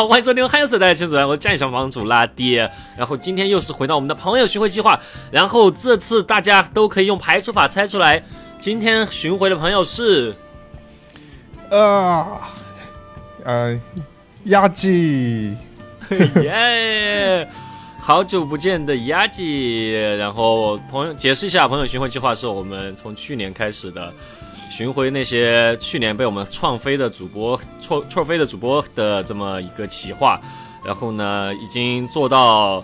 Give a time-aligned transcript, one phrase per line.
[0.00, 2.70] 大家好，欢迎收听《嗨色大家亲子我是战小房主拉爹。
[2.96, 4.98] 然后今天又是回到我们的朋友巡回计划，
[5.30, 8.22] 然后这次大家都可以用排除法猜出来，
[8.58, 10.34] 今天巡回的朋友是
[11.70, 12.48] 啊，
[13.44, 13.78] 呃，
[14.44, 15.54] 鸭记，
[16.42, 17.46] 耶，
[18.00, 19.92] 好久不见的鸭记。
[20.16, 24.10] 然后朋友解释一下，朋友巡回计划是我们从去年开始的。
[24.70, 30.40] 巡回那些去年被我们创飞的主播、创创飞的主播的这么一个企划，
[30.84, 32.82] 然后呢，已经做到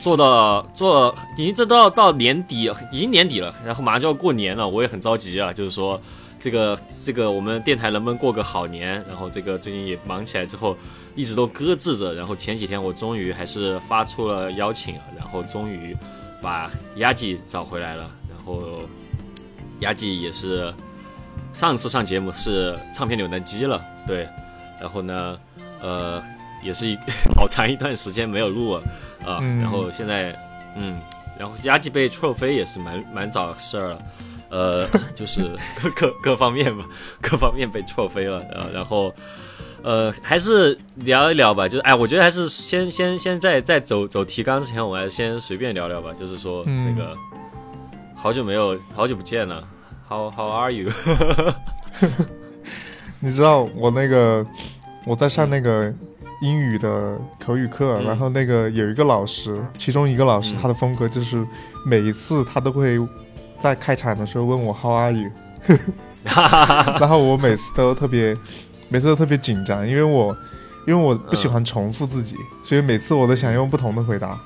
[0.00, 6.00] 做到做，已经做到到年底，已经年底了，然后马上就要过年了，我也很着急啊，就是说
[6.38, 8.94] 这个这个我们电台能不能过个好年？
[9.06, 10.74] 然后这个最近也忙起来之后，
[11.14, 15.94] 一直都搁置着，然后前几天我终于还是发出了邀请，然后终于
[16.40, 18.80] 把压记找回来了，然后
[19.80, 20.74] 压记也是。
[21.52, 24.28] 上次上节目是唱片扭蛋机了，对，
[24.80, 25.38] 然后呢，
[25.80, 26.22] 呃，
[26.62, 26.96] 也是一
[27.36, 28.82] 好长一段时间没有录了
[29.26, 30.34] 啊，然后现在，
[30.76, 31.00] 嗯，
[31.38, 34.02] 然后压机被错飞也是蛮蛮早的事儿了，
[34.50, 35.50] 呃，就是
[35.82, 36.84] 各各各方面吧，
[37.20, 39.12] 各方面被错飞了，啊，然后，
[39.82, 47.12] 呃，还是聊一聊吧，就是哎，我觉得还是先先先在在走走提纲之前，我还是先随便聊聊吧，就是说那个
[48.14, 49.66] 好久没有，好久不见了。
[50.10, 50.90] How how are you？
[53.20, 54.44] 你知道我那个
[55.06, 55.94] 我在上那个
[56.42, 61.46] 英语的口语课，然后那个有一个老师，其中一个老师他的风格就是
[61.86, 62.98] 每一次他都会
[63.60, 65.30] 在开场的时候问我 How are you？
[66.98, 68.36] 然后我每次都特别
[68.88, 70.36] 每次都特别紧张，因为我
[70.88, 72.34] 因为我不喜欢重复自己，
[72.64, 74.36] 所以每次我都想用不同的回答。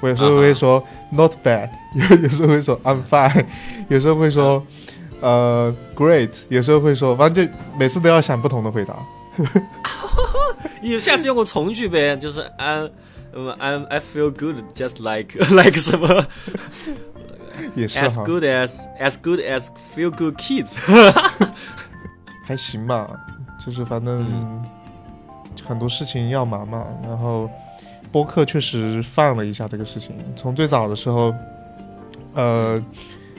[0.00, 0.82] 我有时候会说
[1.12, 3.44] Not bad，有有时候会说 I'm fine，
[3.86, 4.60] 有时候会说。
[5.24, 8.94] 呃，Great，有时候会说，反正就每次都要想不同的回答。
[10.82, 12.90] 你下次用个从句呗，就是 I'm
[13.32, 16.26] I'm I feel good just like like 什么？
[17.74, 20.72] 也是 As good as as good as feel good kids。
[22.44, 23.08] 还行吧，
[23.64, 24.62] 就是反正
[25.66, 26.84] 很多事情要忙嘛。
[27.02, 27.48] 然后
[28.12, 31.34] 播客确实放了一下这个事情，从最早的时候，
[32.34, 32.78] 呃，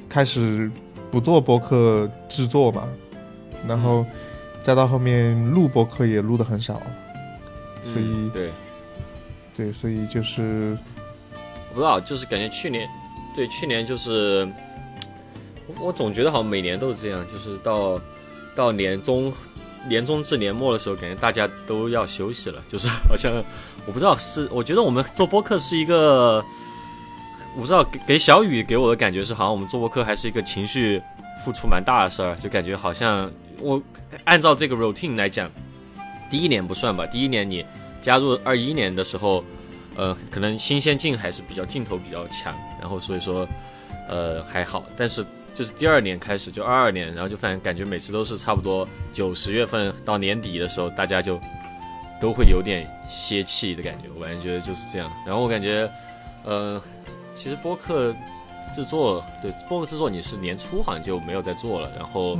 [0.09, 0.71] 开始。
[1.11, 2.87] 不做播客制作嘛，
[3.67, 4.05] 然后
[4.61, 6.81] 再到后面录播客也录的很少，
[7.83, 8.51] 所以对
[9.55, 10.77] 对，所以就是
[11.69, 12.89] 我不知道，就是感觉去年
[13.35, 14.47] 对去年就是
[15.79, 17.99] 我总觉得好像每年都是这样，就是到
[18.55, 19.31] 到年终
[19.87, 23.31] 年终至年末的时候，感觉大家都要休息了，就是好像
[23.85, 26.43] 我不知道是我觉得我们做播客是一个。
[27.55, 31.01] 我不知道给给小雨给我的感觉是，好像我们做播客还是一个情绪
[31.41, 33.81] 付出蛮大的事儿，就感觉好像我
[34.25, 35.49] 按照这个 routine 来讲，
[36.29, 37.65] 第一年不算吧，第一年你
[38.01, 39.41] 加入二一年的时候，
[39.95, 43.47] 呃，可能新鲜劲还是比较劲头比较强，然后所以说
[44.09, 51.39] 呃还好，但是就是第二年开始就二二年，然后就反正感觉每次都是差不多九十月份到年底的时候，大家就
[52.19, 55.89] 都会有点歇气的感觉，我感觉就是这样，然后我感觉
[56.43, 56.81] 呃。
[57.35, 58.15] 其实播客
[58.73, 62.39] 制作，对播客制作，你是年初好像就没有在做了，然后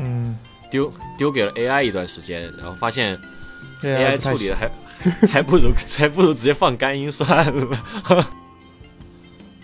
[0.72, 3.19] 丢丢给了 AI 一段时间，然后发现
[3.83, 4.72] AI 处理的还
[5.28, 7.78] 还不如还不如直接放干音算了。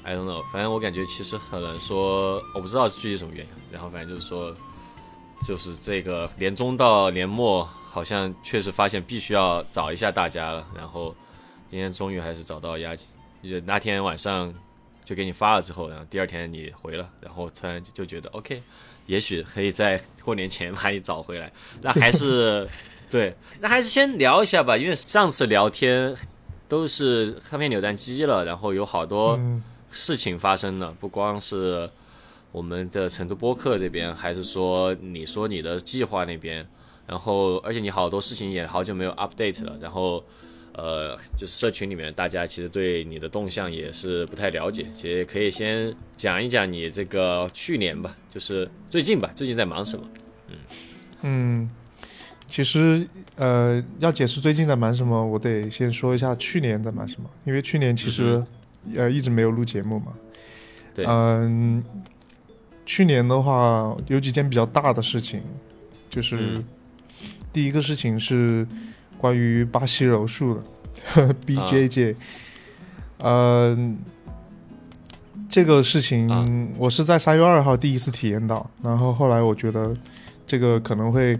[0.04, 4.54] I don't know，反正我感觉其实可能说，我不知道是具体什么原因，然后反正就是说，
[5.48, 11.16] 就是这个年终到年末，好像确实发现必须要找一下大家了，然后
[11.70, 13.08] 今天终于还是找到压紧，
[13.66, 14.54] 那天晚上。
[15.04, 18.62] 就给你发了之后，然后第二天你回了，然后突然就觉得 OK，
[19.08, 21.52] 也许可以在过年前把你找回来。
[21.82, 22.68] 那还是
[23.10, 26.16] 对，那还是先聊一下吧，因为上次聊天
[26.68, 29.40] 都是唱片扭蛋机了，然后有好多
[29.90, 31.90] 事情发生了，不光是
[32.52, 36.66] 我们的成都播客这边，还是说你说你的计划那边，
[37.08, 40.24] 然后而且你好多事情也好久没有 update 了，然后。
[40.74, 50.06] 呃，就是社群里面大家其实对你的动向也是不太了解，其实可以先讲一讲你这个去年吧，就是最近吧，最近在忙什么？
[50.50, 50.56] 嗯
[51.24, 51.70] 嗯，
[52.48, 58.42] 其实呃，要解释最近在忙什么，我得先说一下去年在忙什么，因为去年其实
[58.96, 60.14] 呃一直没有录节目嘛。
[60.96, 61.06] 对。
[61.06, 61.84] 嗯，
[62.86, 65.42] 去年的话有几件比较大的事情，
[66.10, 66.64] 就是
[67.52, 68.66] 第一个事情是。
[69.22, 70.56] 关于巴西柔术
[71.16, 72.16] 的 BJJ，
[73.20, 74.00] 嗯，
[75.48, 79.96] 这个事情我是在三月二号第一次体验到，然后后来我觉得
[80.48, 81.40] 这个可能会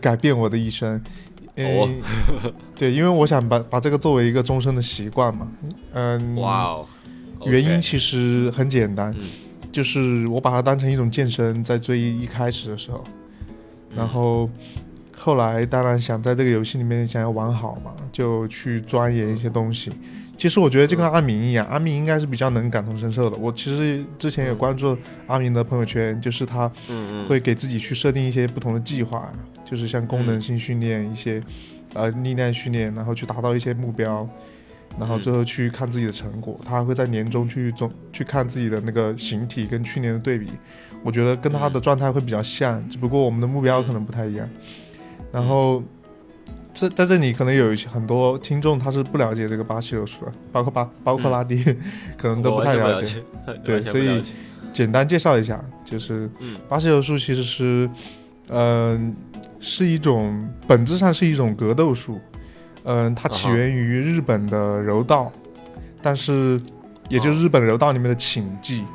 [0.00, 0.96] 改变我的一生，
[1.56, 1.86] 哦。
[1.86, 2.00] 嗯，
[2.74, 5.46] 对，因为我想把把这个作为一个终身的习惯嘛。
[5.92, 6.86] 嗯，哇哦，
[7.44, 9.24] 原因其实很简单，嗯。
[9.72, 13.04] 就是我把它当成一种健身，在最一一开始的时候，
[13.94, 14.48] 然后
[15.16, 19.90] 后来当然想在这个游戏里面想要玩好嘛，就去钻研一些东西。
[20.38, 23.36] 其实我觉得就跟阿明一样，阿明应该是比较能感同身受的。
[23.38, 24.96] 我其实之前有关注
[25.26, 26.70] 阿明的朋友圈，就是他
[27.26, 29.32] 会给自己去设定一些不同的计划，
[29.64, 31.40] 就是像功能性训练、一些
[31.94, 34.28] 呃力量训练，然后去达到一些目标，
[34.98, 36.60] 然后最后去看自己的成果。
[36.62, 40.48] 他还会在年终去总去看自己的那个形体跟去年的对比，
[41.02, 44.46] 我觉得跟他的状态会比较像，只不过我们的目标可能不太一样。
[45.36, 45.82] 然后
[46.72, 51.62] 这在这里可能有一些很多听众他是不了解这个巴西柔术的，包括巴包括拉蒂，
[52.16, 53.22] 可能都不太了解。
[53.62, 54.22] 对所以
[54.72, 56.56] 简单介绍一下，就是嗯。
[56.70, 57.90] 巴西柔术其实是，
[58.48, 59.14] 嗯、
[59.60, 62.18] 是一种本质上是一种格斗术，
[62.84, 65.30] 嗯、它起源于日本的柔道，
[66.00, 66.58] 但是
[67.10, 68.86] 也就是哦日本柔道里面的请技，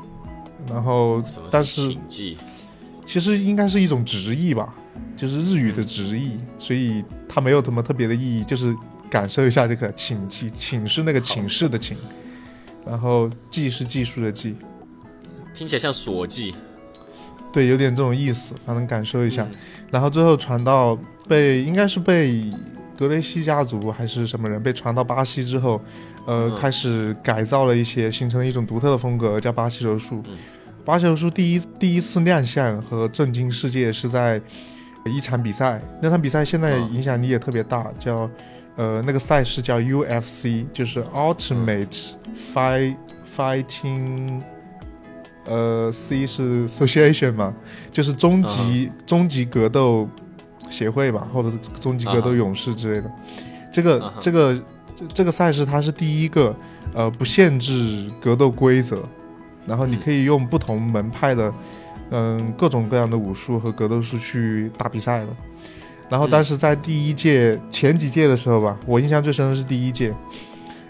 [0.67, 1.95] 然后但是？
[3.03, 4.73] 其实应该是一种直译吧，
[5.21, 8.75] 就是日语的直译，所以它没有什么特别的意义，就是
[9.07, 11.95] 感受一下这个请技，请是那个寝室的请，
[12.83, 14.55] 然后技是技术的技。
[15.53, 16.55] 听起来像锁技。
[17.53, 19.43] 对，有点这种意思，反正感受一下。
[19.43, 19.55] 嗯
[19.91, 20.97] 然后最后传到
[21.27, 22.51] 被应该是被
[22.97, 25.79] 格雷西家族还是什么人被传到巴西之后，
[26.25, 30.23] 呃，嗯开始改造了一些，形成了一种独特的风格，叫巴西柔术。
[30.27, 30.35] 嗯
[30.83, 34.41] 巴西柔术第一第一次亮相和震惊世界是在
[35.05, 38.29] 一场比赛，那场比赛现在嗯影响力也特别大，叫
[38.75, 42.11] 呃那个赛事叫 UFC，就是 Ultimate
[42.53, 42.95] Fight
[43.35, 44.41] Fighting。
[45.43, 47.51] 呃，C 是 Association 嘛，
[47.91, 50.07] 就是终极、终极格斗
[50.69, 53.11] 协会吧，或者是终极格斗勇士之类的。
[53.73, 54.55] 这个、这个
[54.95, 56.55] 这这个赛事它是第一个
[56.93, 59.03] 呃不限制格斗规则，
[59.65, 61.53] 然后你嗯可以用不同门派的嗯、
[62.57, 65.27] 各种各样的武术和格斗术去打比赛的。
[66.09, 66.29] 然后，嗯。
[66.29, 70.13] 但是在第一届、前几届的时候吧，我印象最深的是第一届，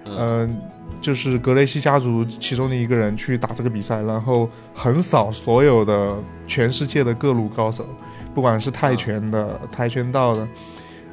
[0.05, 0.17] 嗯。
[0.19, 0.61] 嗯、
[0.99, 6.15] 就是格雷西家族其中的一个人去打这个比赛，然后横扫所有的
[6.47, 7.85] 全世界的各路高手，
[8.33, 10.47] 不管是泰拳的、跆拳道的，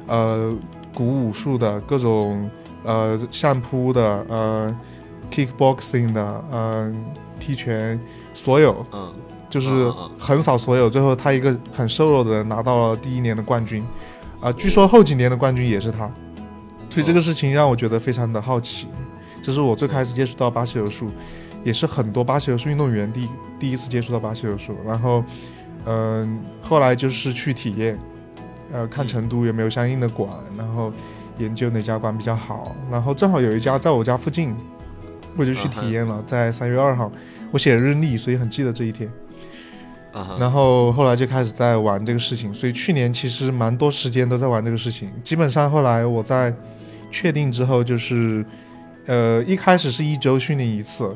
[0.07, 0.53] 呃，
[0.93, 2.49] 古武术的各种，
[2.83, 4.75] 呃，相扑的，呃
[5.31, 6.91] ，kickboxing 的，呃，
[7.39, 7.99] 踢拳，
[8.33, 8.85] 所有。
[8.91, 9.13] 嗯
[9.49, 10.89] 就是横扫所有。
[10.89, 13.83] 最后他一个很瘦弱的人拿到了第一年的冠军，
[14.39, 16.09] 啊、据说后几年的冠军也是他，
[16.89, 18.87] 所以这个事情让我觉得非常的好奇。
[19.41, 21.09] 这是我最开始接触到巴西柔术，
[21.63, 24.75] 也是很多巴西柔术运动员第第一次接触到巴西柔术。
[24.85, 25.23] 然后，
[25.85, 27.97] 嗯、后来就是去体验，
[28.71, 30.91] 呃，看成都有没有相应的馆，然后
[31.37, 32.75] 研究哪家馆比较好。
[32.91, 34.53] 然后正好有一家在我家附近，
[35.37, 37.09] 我就去体验了，在三月二号，
[37.51, 39.09] 我写了日历，所以很记得这一天。
[40.39, 45.11] 然后后来就开始在玩这个事情，所以去年其实蛮多时间都在玩这个事情。
[45.23, 46.53] 基本上后来我在
[47.11, 48.43] 确定之后，就是
[49.05, 51.15] 呃一开始是一周训练一次，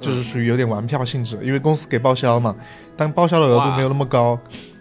[0.00, 2.54] 就是属于有点玩票性质，因为公司给报销嘛，
[2.96, 4.38] 但报销的额度没有那么高，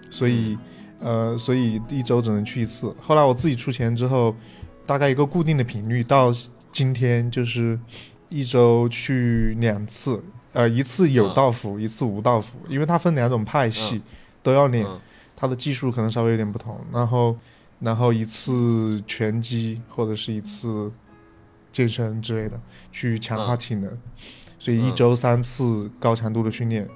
[0.10, 0.58] 所以
[1.00, 2.94] 呃所以一周只能去一次。
[3.02, 4.36] 后来我自己出钱之后，
[4.86, 6.34] 大概一个固定的频率，到
[6.72, 7.80] 今天就是
[8.28, 10.22] 一周去两次。
[10.56, 14.02] 呃，一次有道符，一次无道服，因为它分两种派系，
[14.42, 15.00] 都要练，嗯
[15.36, 16.80] 它的技术可能稍微有点不同。
[16.94, 17.36] 然后，
[17.80, 20.90] 然后一次拳击或者是一次
[21.74, 22.58] 健身之类的，
[22.90, 23.92] 去强化体能。
[24.58, 26.88] 所以一周三次高强度的训练。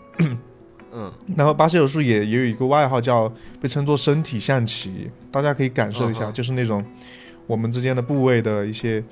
[0.92, 6.84] 嗯 然后巴西柔术也也有一个外号叫被称作身体象棋，大家可以感受一下，嗯就是那种
[7.46, 9.04] 我们之间的部位的一些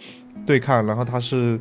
[0.46, 1.60] 对抗，然后它是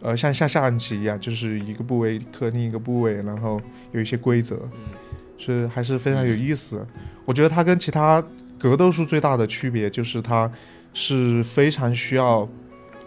[0.00, 3.60] 呃像下象棋一样，就是一个部位克另一个部位，然后
[3.92, 4.80] 有一些规则，嗯
[5.36, 6.86] 是还是非常有意思的。
[7.24, 8.22] 我觉得它跟其他
[8.58, 10.50] 格斗术最大的区别就是它
[10.92, 12.48] 是非常需要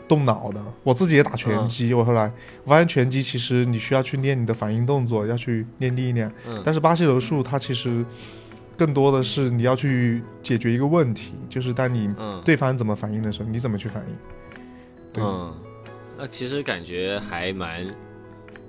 [0.07, 0.63] 动脑的。
[0.83, 2.31] 我自己也打拳击，我后来
[2.63, 6.31] 我发现拳击其实你需要去练你的反应动作，要去练力量。
[6.47, 8.05] 嗯但是巴西柔术它其实
[8.77, 14.15] 更多的是你要去解决一个问题，就是当你嗯对方怎么反应的时候，你怎么去反应。
[15.11, 15.53] 对嗯，
[16.21, 17.83] 那其实感觉还蛮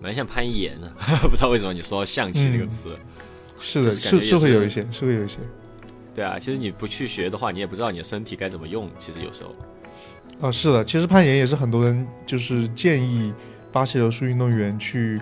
[0.00, 0.90] 蛮像攀岩的，
[1.28, 2.96] 不知道为什么你说象棋这个词。
[3.58, 5.36] 是的，就是是是会有一些，是会有一些。
[6.14, 8.90] 对啊，其实你不去学的话，你也不知道你的身体该怎么用。
[8.98, 9.54] 其实有时候，
[10.40, 13.34] 哦，是的，其实攀岩也是很多人就是建议
[13.70, 15.20] 巴西柔术运动员去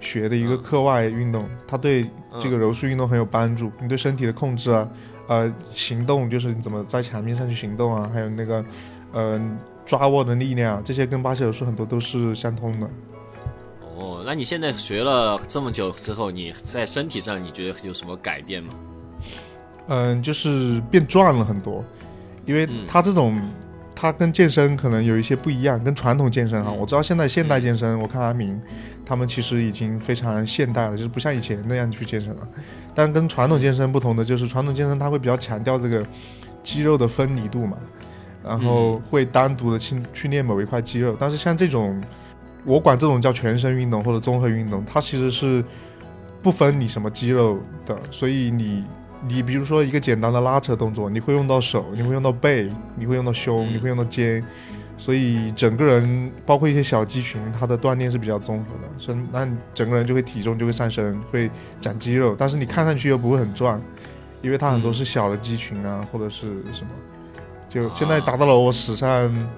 [0.00, 2.04] 学的一个嗯课外运动，它对
[2.40, 3.70] 这个柔术运动很有帮助。
[3.80, 4.88] 你对身体的控制啊，
[5.28, 8.64] 呃行动，就是你怎么在墙面上去行动啊，还有那个
[9.12, 9.56] 嗯、
[9.90, 12.88] 抓握的力量，这些跟巴西柔术很多都是相通的。
[13.96, 18.72] 哦，那你现在学了这么久之后，你在身体上你觉得有什么改变吗？
[19.88, 21.84] 嗯，就是变壮了很多，
[22.46, 23.42] 因为嗯它这种，
[23.92, 28.62] 它跟健身可能有一些不一样，跟传统健身哈，嗯我知道现在现代健身，我看阿明
[29.04, 32.48] 他们其实已经非常现代了，就是不像以前那样去健身了。
[32.94, 36.06] 但跟传统健身不同的就是，传统健身它会比较强调这个
[36.62, 37.76] 肌肉的分离度嘛，
[38.44, 41.16] 然后会单独的去去练某一块肌肉。
[41.18, 42.00] 但是像这种，
[42.64, 45.64] 我管这种叫全身运动或者综合运动，它其实是
[46.42, 48.84] 不分你什么肌肉的，所以你
[49.28, 54.42] 你比如说一个简单的拉扯动作，你会用到手，你会用到背，你会用到胸，嗯你会用到肩，
[54.96, 63.78] 所以整个人包括一些小肌群，它的锻炼是比较综合的，所以那你整个人就会体重就会上升，会长肌肉，但是你看上去又不会很壮，
[64.40, 66.90] 因为它很多是小的肌群啊，或者是什么，
[67.70, 69.48] 就现在达到了我史上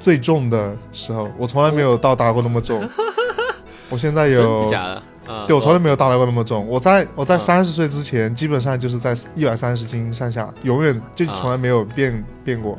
[0.00, 2.88] 最重的时候，我从来没有到达过那么重，
[3.90, 5.02] 我现在有假的？
[5.26, 6.66] 啊，对，我从来没有到达过那么重。
[6.66, 12.78] 我在我在嗯三十岁之前，基本上就是在一百三十斤上下，永远就啊从来没有变、变过。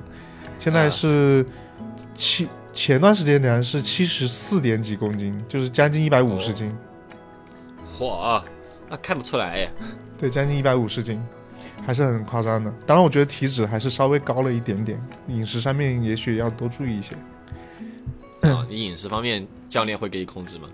[0.58, 1.46] 现在啊是
[2.16, 6.76] 七，前段时间量是七十四点几公斤，就是将近一百五十斤。
[8.00, 8.44] 嚯啊，
[8.90, 9.72] 那看不出来耶。
[10.18, 11.22] 对，将近一百五十斤，
[11.90, 12.72] 还是很夸张的。
[12.86, 17.16] 当然，我觉得体脂还是稍微高了一点点，饮食上面也许要多注意一些。
[18.42, 20.70] 啊，你饮食方面教练会给你控制吗？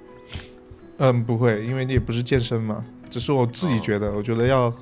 [0.98, 4.74] 嗯，不会，因为也不是健身嘛，只是我自己觉得，我觉得要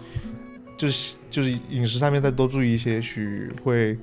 [0.75, 3.95] 就是就是饮食上面再多注意一些，也许会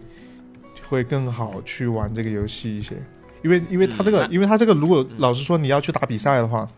[0.88, 2.94] 会更好去玩这个游戏一些。
[3.42, 6.68] 因为因为他这个，嗯因为他这个，如果老实说你要去打比赛的话，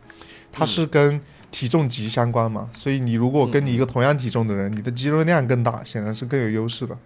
[0.50, 1.20] 它嗯是跟
[1.52, 6.98] 体重级相关嘛，所以你如果跟你一个同样体重的人，你的肌肉量更大，显然是更有优势的。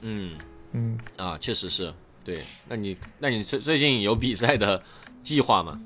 [0.00, 0.38] 嗯
[0.72, 1.92] 嗯，啊，确实是
[2.24, 2.40] 对。
[2.68, 4.82] 那你那你最最近有比赛的
[5.22, 5.78] 计划吗？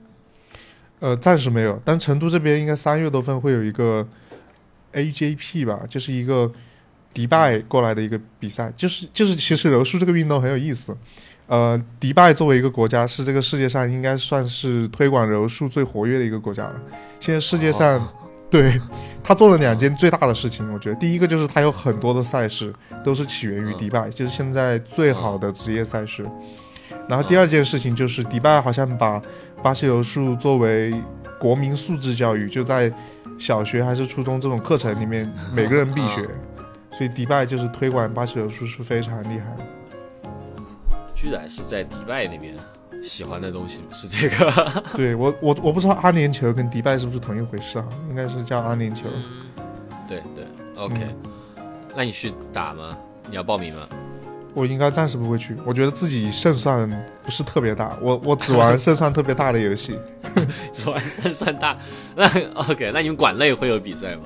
[1.01, 4.07] 呃，暂时没有，但成都这边应该三月多份会有一个
[4.93, 6.53] AJP 吧，就是一个
[7.13, 10.97] 迪拜过来的一个比赛，就是就是其实柔术这个运动很有意思。
[11.47, 16.75] 呃，迪拜作为一个国家，是这个世界上应该算是推广柔术最活跃的一个国家了。
[17.21, 18.01] 现在世界上，
[18.51, 18.81] 对
[19.23, 22.75] 他做了两件最大的事情，我觉得第一个就是他有很多的赛事
[23.05, 26.29] 都是起源于迪拜，就是现在最好的职业赛事。
[27.09, 29.23] 然后第二件事情就是迪拜好像把
[29.63, 30.93] 巴西柔术作为
[31.39, 32.93] 国民素质教育，就在
[33.39, 36.29] 小学还是初中这种课程里面，每个人必学。
[36.91, 39.76] 所以迪拜就是推广巴西柔术是非常厉害的。
[41.17, 42.55] 居然是在迪拜那边
[43.03, 44.83] 喜欢的东西是这个。
[44.95, 47.89] 对我我我不知道阿联酋跟迪拜是不是同一回事啊？
[48.09, 49.05] 应该是叫阿联酋。
[49.07, 49.23] 嗯，
[50.07, 50.45] 对对
[50.77, 51.09] ，OK、
[51.97, 52.97] 那你去打吗？
[53.29, 53.89] 你要报名吗？
[54.55, 56.89] 我应该暂时不会去，我觉得自己胜算
[57.23, 59.99] 不是特别大，我我只玩胜算特别大的游戏。
[60.73, 61.77] 只玩胜算大。
[62.15, 64.23] 那 OK，那你们馆内会有比赛吗？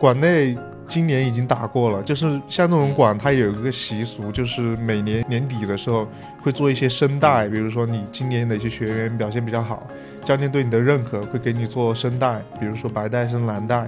[0.00, 0.56] 馆内
[0.86, 6.06] 今年已经打过了，就是像这种馆，它有一个习俗，就是每年年底的时候
[6.40, 9.86] 会做一些声带，比如说你今年哪些学员表现比较好，
[10.24, 13.86] 教练对你的认可会给你做声带，比如说白带升蓝带。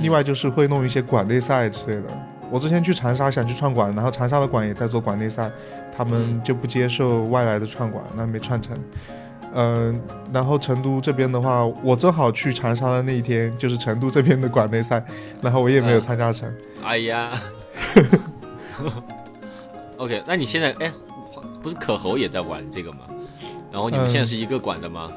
[0.00, 2.04] 另外就是会弄一些馆内赛之类的。
[2.50, 5.50] 我之前去长沙想去串馆，然后长沙的馆也在做馆内赛，
[5.96, 8.76] 他们就不接受外来的串馆，那没串成。
[9.54, 10.00] 嗯、
[10.32, 15.04] 然后成都这边的话，我正好去长沙的那一天，就是成都这边的馆内赛，
[15.40, 16.52] 然后我也没有参加成。
[16.82, 17.30] 哎呀，
[19.96, 20.92] OK，那你现在哎，
[21.62, 22.98] 不是可猴也在玩这个吗？
[23.72, 25.10] 然后你们嗯现在是一个馆的吗？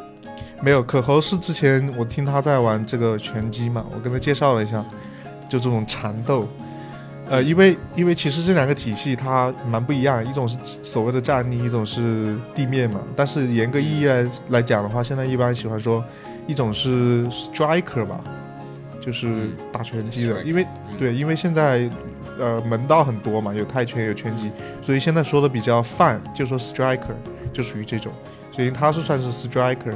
[0.62, 4.86] 没有，可猴是之前我听他在玩这个拳击嘛，我跟他介绍了一下，
[5.50, 6.48] 就这种缠斗。
[7.30, 13.02] 呃，因为因为其实这两个体系它蛮不一样，一种是所谓的站立，一种是地面嘛。
[13.16, 16.04] 但是严格意义来来讲的话，现在一般喜欢说
[16.48, 18.22] 一种是 striker 吧，
[19.02, 21.90] 就是嗯打拳击的因为嗯对，因为现在
[22.40, 24.50] 呃门道很多嘛，有泰拳有拳击，
[24.82, 27.16] 所以现在说的比较泛，就说 striker
[27.52, 28.12] 就属于这种，
[28.52, 29.96] 所以他是算是 striker。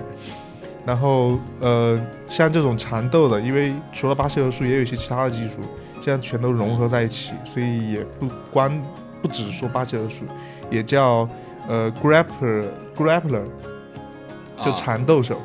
[0.83, 5.57] 然后呃，像这种缠斗的，因为除了巴西柔术，也有一些其他的技术，
[6.01, 8.69] 现在全都融合在一起，所以也不光
[9.21, 10.25] 不只是说巴西柔术，
[10.69, 11.29] 也叫
[11.67, 12.65] 呃 grappler
[12.97, 13.45] grappler，
[14.61, 15.37] 就啊缠斗手，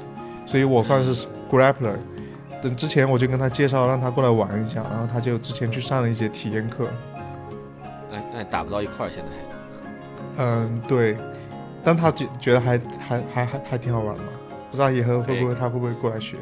[0.46, 1.94] 所以我算是 grappler。
[2.62, 6.88] 等之前我就跟他介绍，让他过来玩一下，然后他就之前去上了一节体验课。
[8.10, 11.16] 那那打不到一块儿，现在还嗯，对，
[11.84, 14.25] 但他觉觉得还还还还还挺好玩嘛，
[14.70, 16.38] 不知道以后会不会他会不会过来学？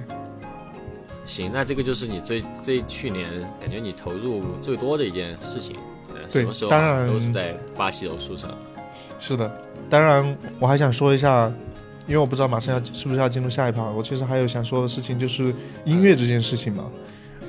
[1.24, 5.76] 行，那这个就是你最最去年感觉你投入最多的一件事情，
[6.32, 8.50] 对什么时候当然都是在巴西柔术上。
[9.18, 11.50] 是的，当然我还想说一下，
[12.06, 15.54] 因为我不知道马上要是不是要进入下一趴，我其实还有想说的事情，就是
[15.84, 16.90] 音乐这件事情嘛。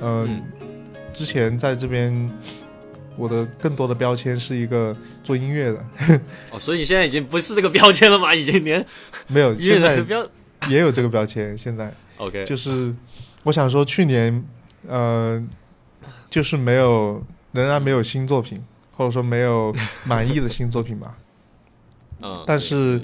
[0.00, 0.42] 呃，嗯
[1.12, 2.30] 之前在这边，
[3.16, 5.84] 我的更多的标签是一个做音乐的，
[6.50, 8.34] 哦，所以你现在已经不是这个标签了吗？
[8.34, 8.84] 已经连
[9.26, 10.26] 没有，现在标
[10.68, 11.56] 也有这个标签。
[11.56, 12.94] 现在 OK，就是
[13.46, 14.44] 我想说，去年
[14.88, 15.40] 呃，
[16.28, 17.22] 就是没有，
[17.52, 18.60] 仍然没有新作品，
[18.96, 19.72] 或者说没有
[20.04, 21.16] 满意的新作品吧。
[22.22, 23.00] 嗯，但是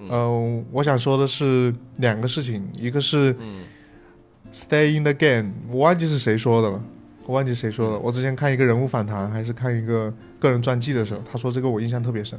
[0.00, 3.62] 嗯呃，我想说的是两个事情，一个是嗯
[4.52, 6.82] Stay in the game，我忘记是谁说的了，
[7.26, 7.98] 我忘记谁说的。
[8.00, 12.36] 我之前看一个人物访谈，还是看一个个人传记的时候，他说这个我印象特别深。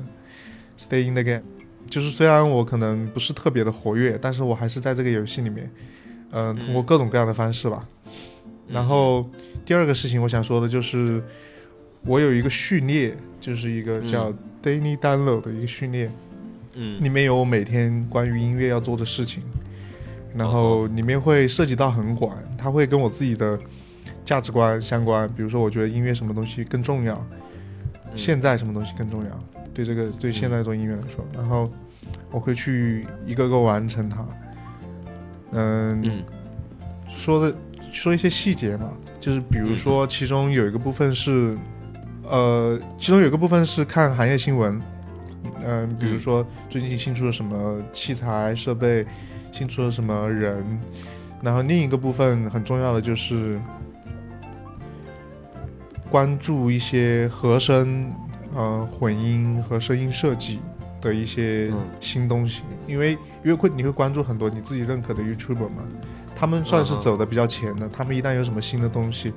[0.77, 1.43] Stay in the game，
[1.89, 5.71] 就是虽然我可能不是特别的活跃，但是我还是在这个游戏里面，
[6.31, 7.87] 嗯、通过各种各样的方式吧。
[8.67, 9.29] 然后
[9.65, 11.21] 第二个事情我想说的就是，
[12.05, 14.31] 我有一个序列，就是一个叫
[14.63, 16.09] Daily Download 的一个序列，
[16.75, 17.03] 嗯。
[17.03, 19.43] 里面有我每天关于音乐要做的事情，
[20.33, 23.59] 然后里面会涉及到很广，它会跟我自己的
[24.23, 25.27] 价值观相关。
[25.35, 27.13] 比如说，我觉得音乐什么东西更重要，
[28.05, 28.17] 嗯。
[28.17, 29.39] 现在什么东西更重要，
[29.73, 31.69] 对这个对现在做音乐来说，然后
[32.31, 34.25] 我会去一个个完成它。
[35.51, 36.23] 嗯，嗯。
[37.13, 37.55] 说的
[37.91, 38.89] 说一些细节嘛，
[39.19, 41.55] 就是比如说其中有一个部分是，
[42.23, 44.81] 呃，其中有一个部分是看行业新闻，
[45.63, 49.05] 嗯、比如说最近新出了什么器材设备，
[49.51, 50.65] 新出了什么人，
[51.41, 53.59] 然后另一个部分很重要的就是
[56.09, 58.09] 关注一些和声、
[58.55, 60.59] 呃混音和声音设计
[61.01, 61.79] 的一些嗯。
[61.99, 65.83] 新东西，因为因为会你会关注很多你自己认可的 YouTuber 嘛，
[66.35, 69.33] 他们算是走的比较前的，他们一旦有什么新的东西，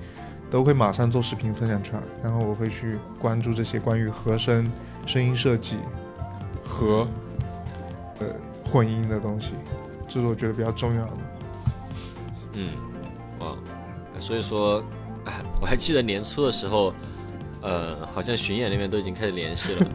[0.50, 4.70] 都会马上做视频分享出来，然后我会去关注这些关于和声、
[5.06, 5.76] 声音设计
[6.64, 7.06] 和
[8.20, 8.26] 呃
[8.64, 9.52] 混音的东西，
[10.08, 11.12] 这是我觉得比较重要的。
[12.54, 12.68] 嗯，
[13.40, 13.56] 哇，
[14.18, 14.82] 所以说，
[15.24, 16.94] 哎 我还记得年初的时候，
[17.64, 19.86] 呃，好像巡演那边都已经开始联系了。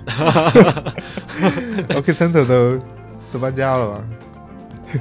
[1.95, 2.79] OK Center 都
[3.32, 4.03] 都搬家了吧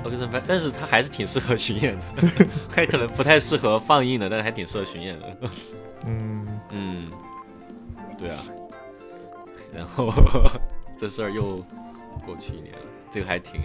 [0.04, 2.04] ？OK，Center，但是他还是挺适合巡演的，
[2.74, 5.38] 还可能不太适合放映的，但是还挺适合巡演的。
[6.06, 7.10] 嗯，嗯，
[8.18, 8.38] 对啊。
[9.74, 10.12] 然后
[10.98, 11.56] 这事儿又
[12.26, 13.60] 过去一年了，这个还挺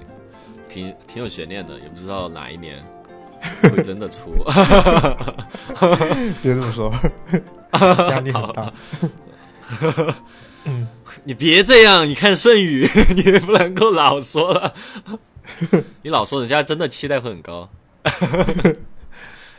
[0.70, 2.82] 挺挺有悬念的，也不知道哪一年
[3.70, 4.44] 会真的出。
[6.42, 6.94] 别这么说，
[8.10, 8.74] 压力很大。
[11.26, 14.74] 你别这样，你看盛宇，你不能够老说了，
[16.02, 17.70] 你老说人家真的期待会很高。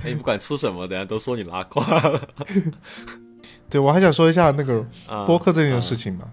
[0.03, 2.29] 哎，你不管出什么，人家都说你拉胯了。
[3.71, 6.25] 对，我还想说一下那个啊播客这件事情嘛，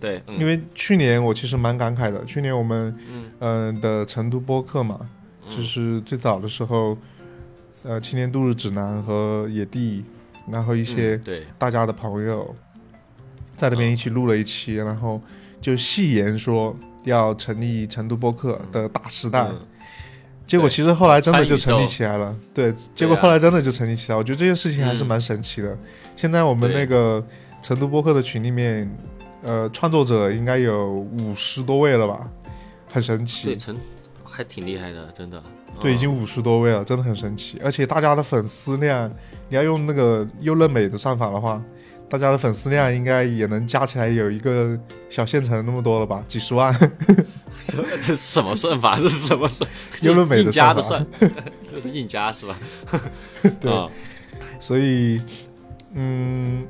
[0.00, 4.98] 对，嗯因为去年我其实蛮感慨的，去年我们嗯嗯、呃的成都播客嘛，
[5.56, 6.96] 就是最早的时候，
[7.84, 10.04] 呃，青年度日指南和野地，
[10.50, 11.20] 然后一些
[11.58, 12.54] 大家的朋友
[13.56, 15.20] 在那边一起录了一期，然后
[15.60, 19.58] 就戏言说要成立成都播客的大时代，嗯
[20.44, 22.36] 结果其实后来真的就成立起来了。
[22.52, 25.74] 对，结果后来真的就成立起来，我觉得这件事情还是嗯蛮神奇的。
[26.14, 27.24] 现在我们那个
[27.62, 28.94] 成都播客的群里面，
[29.42, 32.28] 呃，创作者应该有五十多位了吧，
[32.92, 33.56] 很神对，奇。
[33.56, 33.74] 成
[34.32, 35.42] 还挺厉害的，真的。
[35.80, 37.60] 对，已嗯经五十多位了，真的很神奇。
[37.62, 39.10] 而且大家的粉丝量，
[39.48, 41.62] 你要用那个优乐美的算法的话，
[42.08, 46.74] 大家的粉丝量应该也能加起来有一个小县城那么多了吧，几十万。
[47.66, 48.96] 这这什么算法？
[48.96, 49.48] 这是什么？
[49.48, 49.68] 算？
[50.02, 51.32] 优乐美的硬加的算算，
[51.72, 52.58] 这是硬加是吧？
[53.60, 53.88] 对，啊
[54.60, 55.20] 所以，
[55.94, 56.64] 嗯，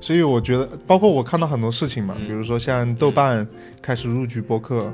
[0.00, 3.46] 所以我觉得，包括我看到很多事情嘛，嗯比如说像豆瓣
[3.82, 4.92] 开始入局播客，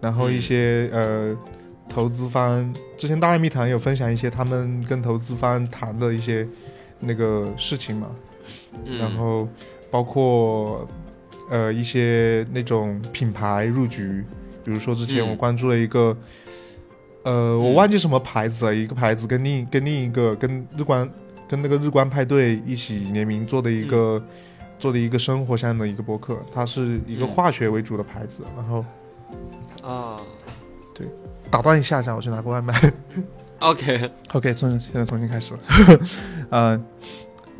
[0.00, 1.36] 然后一些、呃
[1.92, 6.46] 投资方，之前大爱密谈有分享一些他们跟投资方谈的一些
[7.00, 8.12] 那个事情嘛，
[8.84, 8.96] 嗯。
[8.96, 9.48] 然后
[9.90, 10.86] 包括
[11.50, 14.24] 呃一些那种品牌入局，
[14.62, 16.16] 比如说之前嗯我关注了一个，
[17.24, 21.10] 呃，我忘记什么牌子了，一个牌子跟另跟另一个跟日光
[21.48, 24.22] 跟那个日光派对一起联名做的一个、
[24.78, 27.28] 做的一个生活上的一个博客，它是一个嗯。
[27.28, 28.84] 化学为主的牌子，然后
[29.82, 30.18] 啊
[30.94, 31.06] 对
[31.50, 32.92] 打断一下，下我去拿个外卖。
[33.58, 35.60] ，OK，OK，重现在重新开始了。
[36.50, 36.80] 呃，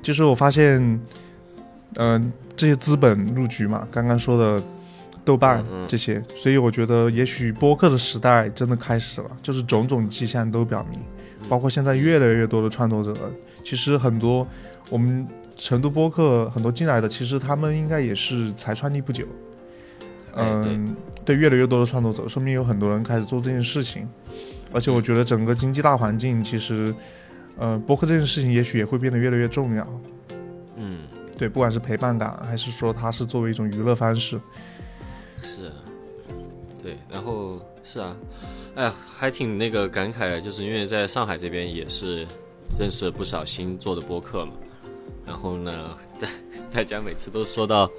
[0.03, 1.01] 就是我发现，
[1.97, 4.63] 嗯、这些资本入局嘛，刚刚说的
[5.25, 11.01] 豆瓣嗯嗯这些，所以我觉得也许播客的时代真的开始了，就是种种迹象都表明，
[11.49, 13.15] 包括现在越来越多的创作者，
[13.65, 14.47] 其实很多
[14.89, 19.25] 我们成都播客很多进来的，其实他们应该也是才创立不久。
[20.35, 24.09] 嗯，对，越来越多的创作者，说明有很多人开始做这件事情，
[24.73, 26.95] 而且我觉得整个经济大环境其实，
[27.57, 29.87] 呃，播客这件事情也许也会变得越来越重要。
[30.77, 31.01] 嗯，
[31.37, 34.41] 对，不管是陪伴感，还是说它是作为一种娱乐方式，
[35.43, 35.71] 是，
[36.83, 38.17] 对，然后是啊，
[38.77, 42.27] 哎，还挺那个感慨的，就是因为在上海这边也是
[42.79, 44.53] 认识了不少新做的播客嘛，
[45.27, 46.29] 然后呢，大
[46.73, 47.91] 大家每次都说到，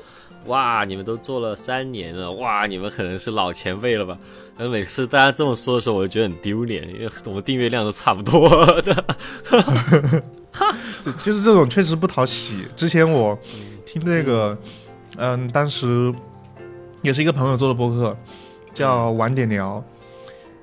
[0.45, 4.17] 哇，你们都做了三年了，哇，你们可能是老前辈了吧？
[4.57, 9.05] 然后每次大家这么说的时候，我就觉得很丢脸，因为我们订阅量都差不多的。
[11.03, 12.65] 就就是这种确实不讨喜。
[12.75, 13.37] 之前我
[13.85, 14.57] 听那个，
[15.17, 16.13] 嗯，当时
[17.01, 18.17] 也是一个朋友做的播客，
[18.73, 19.83] 叫晚点聊，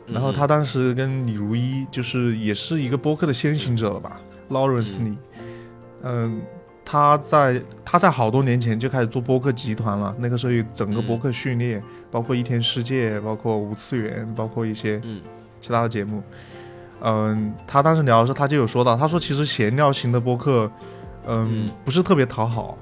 [0.07, 5.17] 然后他当时跟李如一就是也是一个播客的先行者了吧，Lawrence 李，
[6.03, 6.43] 嗯。
[6.91, 15.21] 他在他在好多年前就开始做播客集团了，那个时候有整个播客序列，包括一天世界，包括无次元，包括一些嗯
[15.61, 16.23] 其他的节目。
[17.03, 20.71] 嗯，他当时聊的时候，他就有说到，他说其实闲聊型的播客，
[21.27, 22.79] 嗯，嗯不是特别讨好。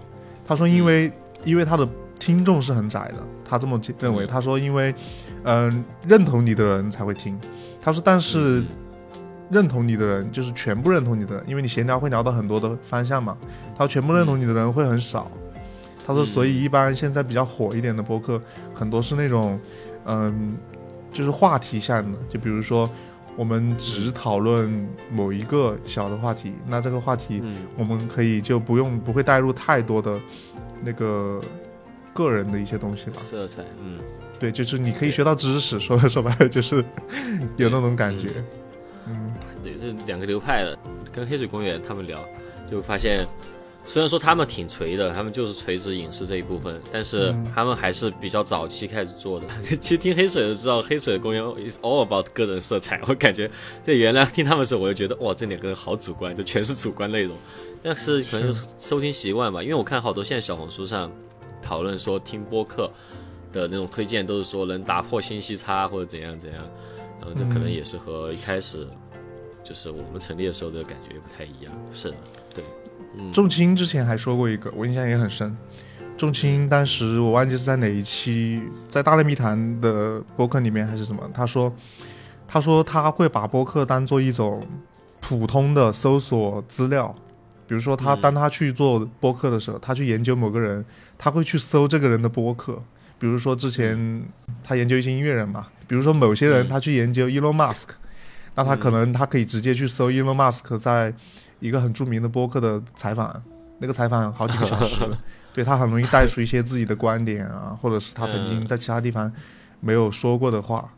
[0.46, 1.10] 他说因为、
[1.44, 1.88] 因为他的
[2.20, 4.24] 听众是很窄的，他这么认为。
[4.24, 4.94] 嗯他说因为
[5.42, 7.36] 嗯认同你的人才会听。
[7.80, 8.66] 他说但是嗯
[9.50, 13.36] 认同你的人就是全部认同你的人，因为你闲聊会聊到很多的方向嘛。
[13.74, 15.30] 他说全部认同你的人会很少。
[16.06, 18.40] 他说嗯所以一般现在比较火一点的播客，
[18.74, 19.58] 很多是那种
[20.04, 20.56] 嗯
[21.12, 22.88] 就是话题向的，就比如说。
[23.38, 30.18] 我们只讨论某一个小的话题，那这个话题嗯我们可以就不用不会带入太多的
[30.82, 31.38] 那个
[32.14, 33.16] 个人的一些东西吧。
[33.18, 33.98] 色彩，嗯。
[34.40, 36.82] 对，就是你可以学到知识，说说白了就是
[37.58, 38.30] 有那种感觉。
[38.36, 38.44] 嗯
[39.62, 40.78] 对，这两个流派的，
[41.12, 42.24] 跟黑水公园他们聊，
[42.70, 43.26] 就发现，
[43.84, 49.46] 虽然说他们挺锤的，他们就是垂直影视这一部分，但是嗯他们还是比较早期开始做的。
[49.62, 53.00] 其实听黑水就知道，黑水的公园 is all about 个人色彩。
[53.06, 53.50] 我感觉，
[53.84, 57.36] 对原来听他们的时候，我就觉得哇，这两个人好主观，就全是主观内容。
[57.82, 61.08] 但是可能是收听习惯吧，因为我看好多现在小红书上
[61.62, 62.90] 讨论说听播客
[63.52, 66.68] 的那种推荐，都是说能打破信息差或者怎样怎样，
[67.26, 68.86] 然后这可能嗯也是和一开始。
[69.64, 72.16] 就是我们成立的时候的感觉不太一样，是的，
[72.54, 72.64] 对，
[73.16, 75.58] 嗯，仲青之前还说过一个，我印象也很深。
[76.16, 81.74] 仲青当时我忘记是在哪一期，在大内密谈的播客里面还是什么，他说，
[82.46, 84.64] 他说他会把播客当做一种
[85.20, 87.12] 普通的搜索资料，
[87.66, 90.84] 比如说他嗯当他去做播客的时候，他去研究某个人，
[91.18, 92.80] 他会去搜这个人的播客，
[93.18, 94.22] 比如说之前
[94.62, 97.88] 他研究一些音乐人嘛，比如说某些人嗯他去研究 Elon Musk，、
[98.54, 101.14] 那他可能他可以直接去搜 Elon Musk 在
[101.60, 103.42] 一个很著名的播客的采访，
[103.78, 104.96] 那个采访好几个小时，
[105.54, 109.32] 对他很容易带出一些自己的观点啊，或者是他曾经在其他地方
[109.80, 110.92] 没有说过的话，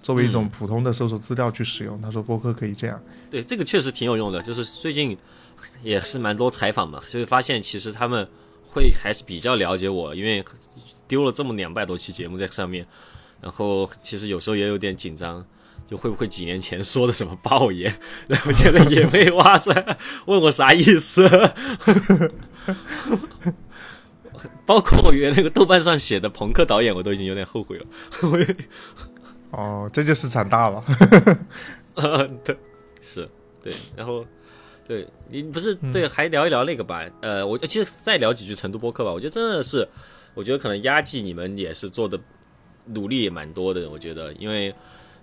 [0.00, 2.00] 作为一种嗯普通的搜索资料去使用。
[2.00, 2.98] 他说播客可以这样，
[3.30, 4.40] 对，这个确实挺有用的。
[4.42, 5.16] 就是最近
[5.82, 8.26] 也是蛮多采访嘛，所以发现其实他们
[8.66, 10.42] 会还是比较了解我，因为
[11.12, 12.86] 丢了这么两百多期节目在上面，
[13.42, 15.44] 然后其实有时候也有点紧张，
[15.86, 17.94] 就会不会几年前说的什么爆言，
[18.28, 21.28] 然后现在也被挖出来，问我啥意思。
[24.64, 27.84] 包括我原来那个豆瓣上写的朋克导演，我都已经有点后悔了。
[29.50, 30.82] 哦，这就是长大了。
[31.92, 32.56] 呃，对，
[33.02, 33.28] 是，
[33.62, 34.24] 对，然后，
[34.88, 37.04] 对你不是对，还聊一聊那个吧？
[37.20, 39.12] 呃，我其实再聊几句成都播客吧。
[39.12, 39.86] 我觉得真的是，
[40.34, 42.18] 我觉得可能压季你们也是做的
[42.86, 43.88] 努力也蛮多的。
[43.88, 44.74] 我觉得，因为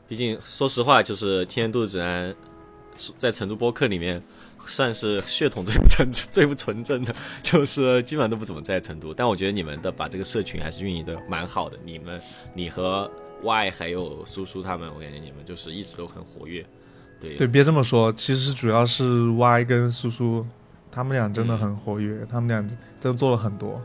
[0.08, 2.36] 毕竟说实话，就是天天都市指南
[3.17, 4.22] 在成都播客里面
[4.60, 9.13] 算是血统最不纯最不纯正的，就是基本上都不怎么在成都。
[9.13, 11.78] 但我觉得你们的把这个社群还是运营的蛮好的。
[11.86, 12.22] 你们，
[12.54, 13.10] 你和
[13.41, 16.65] Y 还有叔叔他们，我感觉你们就是一直都很活跃。
[17.22, 20.45] 对对，别这么说，其实主要是 Y 跟苏苏，
[20.91, 22.62] 他们俩真的很活跃，他们俩
[23.02, 23.82] 真的做了很多。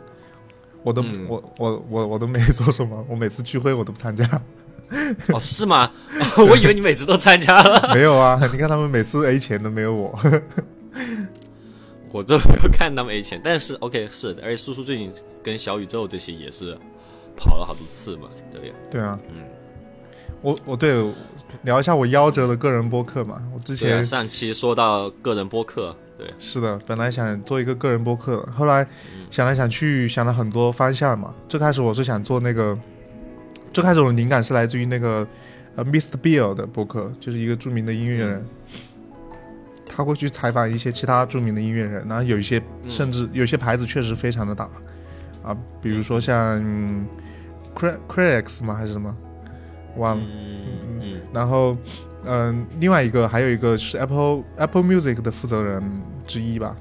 [0.85, 4.25] 我都、嗯我我我我都没做什么，我每次聚会我都不参加。
[5.33, 5.91] 哦，是吗？
[6.39, 10.17] 我以为你每次都参加了， 没有啊，你看他们每次 A 钱都没有我。
[12.13, 13.41] 我都没有看他们 A 钱。
[13.43, 15.11] 但是 OK 是的，而且叔叔最近
[15.43, 16.77] 跟小宇宙这些也是
[17.37, 19.43] 跑了好多次嘛，对对啊，嗯，
[20.43, 21.05] 我我对
[21.63, 28.87] 聊一下我夭折的个人播客嘛，我之前上期说到个人播客，对，是的，本来想做一个个人播客的，后来
[29.31, 31.35] 想来想去，想了很多方向嘛。
[31.49, 32.79] 最开始我是想做那个
[33.73, 35.27] 最开始我的灵感是来自于那个
[35.75, 36.17] 呃 Mr.
[36.17, 38.45] Bill 的播客，就是一个著名的音乐人，
[39.89, 44.71] 他会去采访一些其他著名的音乐人，然后有一些甚至有些牌子确实非常的大。
[45.43, 46.63] 啊，比如说像
[47.75, 48.75] Cre Crex 吗？
[48.75, 49.15] 还是什么，
[49.97, 50.25] 忘了。
[50.25, 51.21] 嗯嗯。
[51.35, 51.77] 然后，
[52.27, 55.83] 嗯、另外一个还有一个是 Apple Apple Music 的负责人
[56.27, 56.77] 之一吧，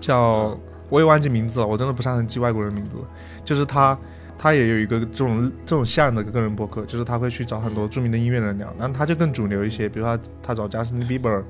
[0.00, 2.96] 叫我也忘记名字了，我真的不是很记外国人名字，
[3.44, 3.98] 就是他。
[4.38, 11.42] 他也有一个这种这种像的个人博客，就是他会去找很多著名的音乐人聊，然后他就更主流一些，比如说他他找 Justin Bieber，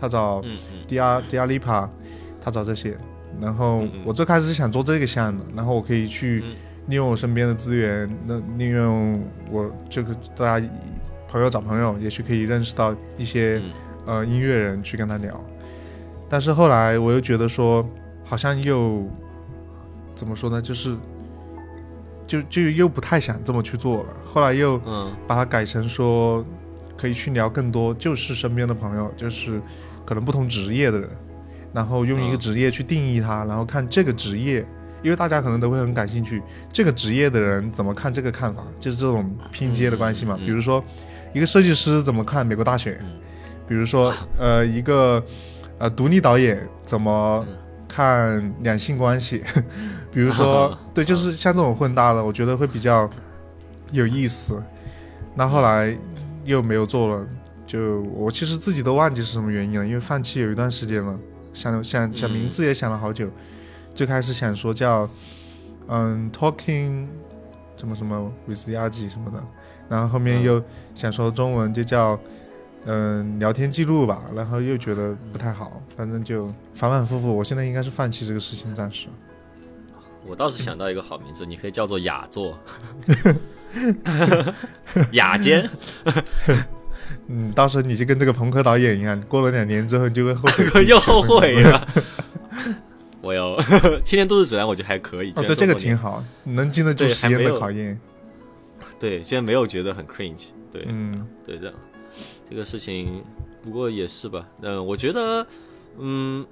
[0.00, 0.86] 他找嗯嗯。
[0.86, 1.88] Dia Dia Lipa，
[2.40, 2.96] 他找这些。
[3.40, 6.54] 然后我最开始是想做这个项的，然后我可以去嗯。
[6.86, 10.68] 利用我身边的资源，那利用我这个大家
[11.30, 13.70] 朋友找朋友，也许可以认识到一些、嗯
[14.06, 15.38] 呃音乐人去跟他聊。
[16.28, 17.86] 但是后来我又觉得说，
[18.24, 19.06] 好像又
[20.14, 20.96] 怎么说呢，就是
[22.26, 24.08] 就就又不太想这么去做了。
[24.24, 26.44] 后来又嗯把它改成说，
[26.96, 29.60] 可以去聊更多，就是身边的朋友，就是
[30.04, 31.08] 可能不同职业的人，
[31.72, 34.66] 然后用一个嗯职业去定义它，然后看这个职业，
[35.02, 40.36] 因为大家可能都会很感兴趣，这个职业的人怎么看这个看法，就是这种拼接的关系嘛。
[40.36, 40.82] 嗯嗯嗯比如说，
[41.32, 43.06] 一个设计师怎么看美国大选，嗯
[43.68, 45.24] 比如说，呃，一个
[45.78, 49.44] 呃独立导演怎么嗯看两性关系，
[50.12, 53.08] 比如说， 对，就是像这种混搭的，我觉得会比较
[53.92, 54.60] 有意思。
[55.36, 55.96] 那后来
[56.44, 57.26] 又没有做了，
[57.64, 61.16] 就我其实自己都忘记是什么原因了，因为放弃有一段时间了，
[61.54, 63.28] 想想想嗯名字也想了好久，
[63.94, 65.08] 最开始想说叫
[65.86, 67.06] 嗯 talking
[67.76, 69.40] 什么什么 with 鸭记什么的，
[69.90, 72.18] 然后后面嗯又想说中文就叫
[72.86, 79.08] 嗯聊天记录吧，然后又觉得不太好，反正就反反复复，我现在应该是放弃这个事情，暂时。
[80.26, 82.56] 我倒是想到一个好名字，你可以叫做雅座，
[85.12, 85.68] 雅间。
[87.26, 91.88] 嗯，到时候你就跟这个朋克导演一样，过了两年之后，你就会后悔 又后悔了。
[93.22, 93.56] 我有
[94.02, 95.30] 《千年都市指南》，我觉得还可以。
[95.36, 98.00] 哦，对，这个挺好，能经得住实验对还没有的考验。
[99.00, 100.50] 对，居然没有觉得很 cringe。
[100.70, 101.74] 对，嗯对的，
[102.48, 103.24] 这个事情
[103.62, 104.46] 不过也是吧。
[104.60, 105.44] 嗯，我觉得，
[105.98, 106.46] 嗯，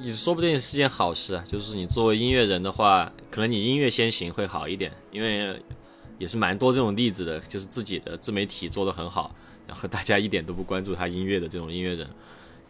[0.00, 1.44] 也说不定是件好事啊。
[1.48, 5.58] 就是你作为音乐人的话，可能你音乐先行会好一点，因为
[6.18, 9.34] 也是蛮多这种例子的，就是自己的自媒体做得很好，
[9.66, 12.06] 然后大家一点都不关注他音乐的这种音乐人，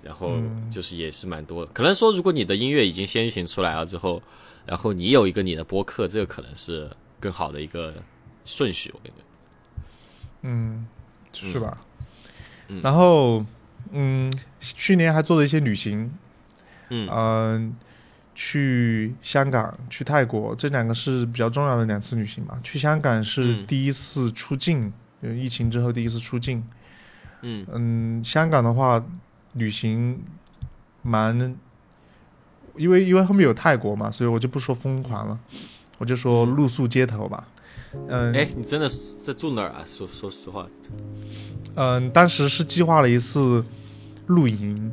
[0.02, 1.72] 然后嗯就是也是蛮多的。
[1.72, 4.22] 可能说，如果你的音乐已经先行出来了之后，
[4.64, 7.92] 然后你有一个你的播客，这个可能是更好的一个
[8.44, 9.22] 顺序，我感觉。
[10.42, 10.86] 嗯，
[11.32, 11.78] 是吧？
[12.68, 13.44] 嗯然后，
[13.90, 16.10] 嗯，去年还做了一些旅行，
[16.88, 17.76] 嗯嗯、
[18.34, 22.58] 去香港、去泰国，这两个是比较重要的两次旅行嘛。
[22.62, 26.64] 去香港是嗯第一次出境，就疫情之后第一次出境。
[27.42, 29.04] 嗯嗯，香港的话，
[29.52, 30.22] 旅行
[31.02, 31.56] 蛮，
[32.76, 35.38] 因为因为后面有泰国嘛，所以我就不说疯狂了，
[35.98, 37.46] 我就说露宿街头吧。
[38.08, 39.84] 嗯，哎，你真的是在住哪儿啊？
[39.86, 40.66] 说说实话，
[41.74, 43.64] 嗯，当时是计划了一次
[44.26, 44.90] 露营，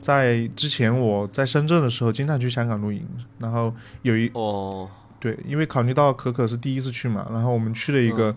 [0.00, 3.06] 在之前我在深圳的时候，经常去香港露营，
[3.38, 8.34] 然后有一哦，对，因为考虑到可可是第一次去嘛，然后我们去了一个，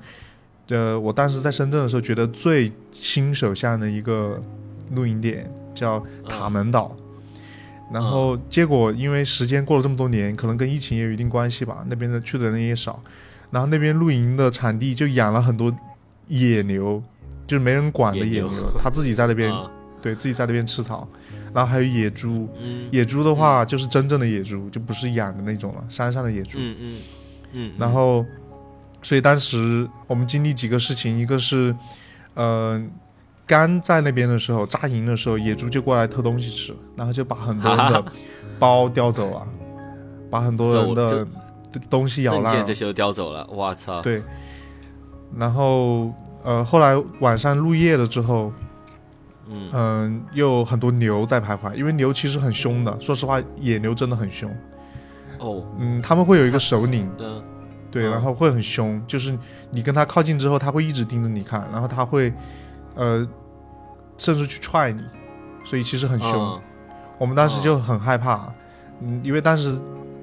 [0.70, 4.42] 呃，我当时在深圳的时候觉得最新手向的一个
[4.92, 6.96] 露营点叫塔门岛。
[7.90, 13.02] 然后结果因为时间过了这么多年，可能跟疫情也有一定关系吧，那边的去的人也少，
[13.52, 15.74] 然后那边露营的场地就养了很多
[16.28, 17.02] 野牛，
[17.46, 19.72] 就是没人管的野野牛牛，他自己在那边， 啊。
[20.00, 21.06] 对自己在那边吃草，
[21.52, 26.60] 然后还有野猪，嗯野猪的话就是真正的野猪，就不是养的那种了，山上的野猪。
[26.62, 26.98] 嗯嗯
[27.54, 28.24] 嗯，然后，
[29.02, 31.76] 所以当时我们经历几个事情，一个是，
[32.36, 32.80] 呃，
[33.48, 38.06] 刚在那边的时候扎营的时候，野猪就过来偷东西吃，然后就把很多人的
[38.60, 39.48] 包叼走了，
[40.30, 41.28] 把很多人的
[41.90, 42.74] 东西咬烂这。
[42.74, 44.02] 些都叼走了，我操！
[44.02, 44.22] 对，
[45.36, 46.14] 然后
[46.44, 48.52] 呃，后来晚上入夜了之后，
[49.54, 54.50] 嗯嗯、又很多牛在徘徊，因为牛其实很凶的，说实话，野牛真的很凶。
[55.40, 57.42] 哦嗯，他们会有一个首领，嗯
[57.92, 59.38] 对，嗯然后会很凶，就是
[59.72, 62.34] 你跟他靠近之后，他会一直盯着你看，然后他会，
[62.96, 63.28] 呃，
[64.18, 65.02] 甚至去踹你，
[65.64, 66.34] 所以其实很凶。
[66.34, 66.62] 嗯
[67.20, 68.54] 我们当时就很害怕，
[69.02, 69.76] 嗯，因为当时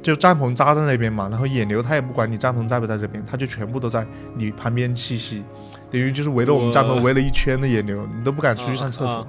[0.04, 5.42] 就帐篷扎在那边嘛，然后野牛它也不管你帐篷在不在这边，它就全部都在你旁边栖息，
[5.90, 9.16] 等于就是围着我们帐篷围了一圈的野牛，你都不敢出去上厕所。
[9.16, 9.26] 啊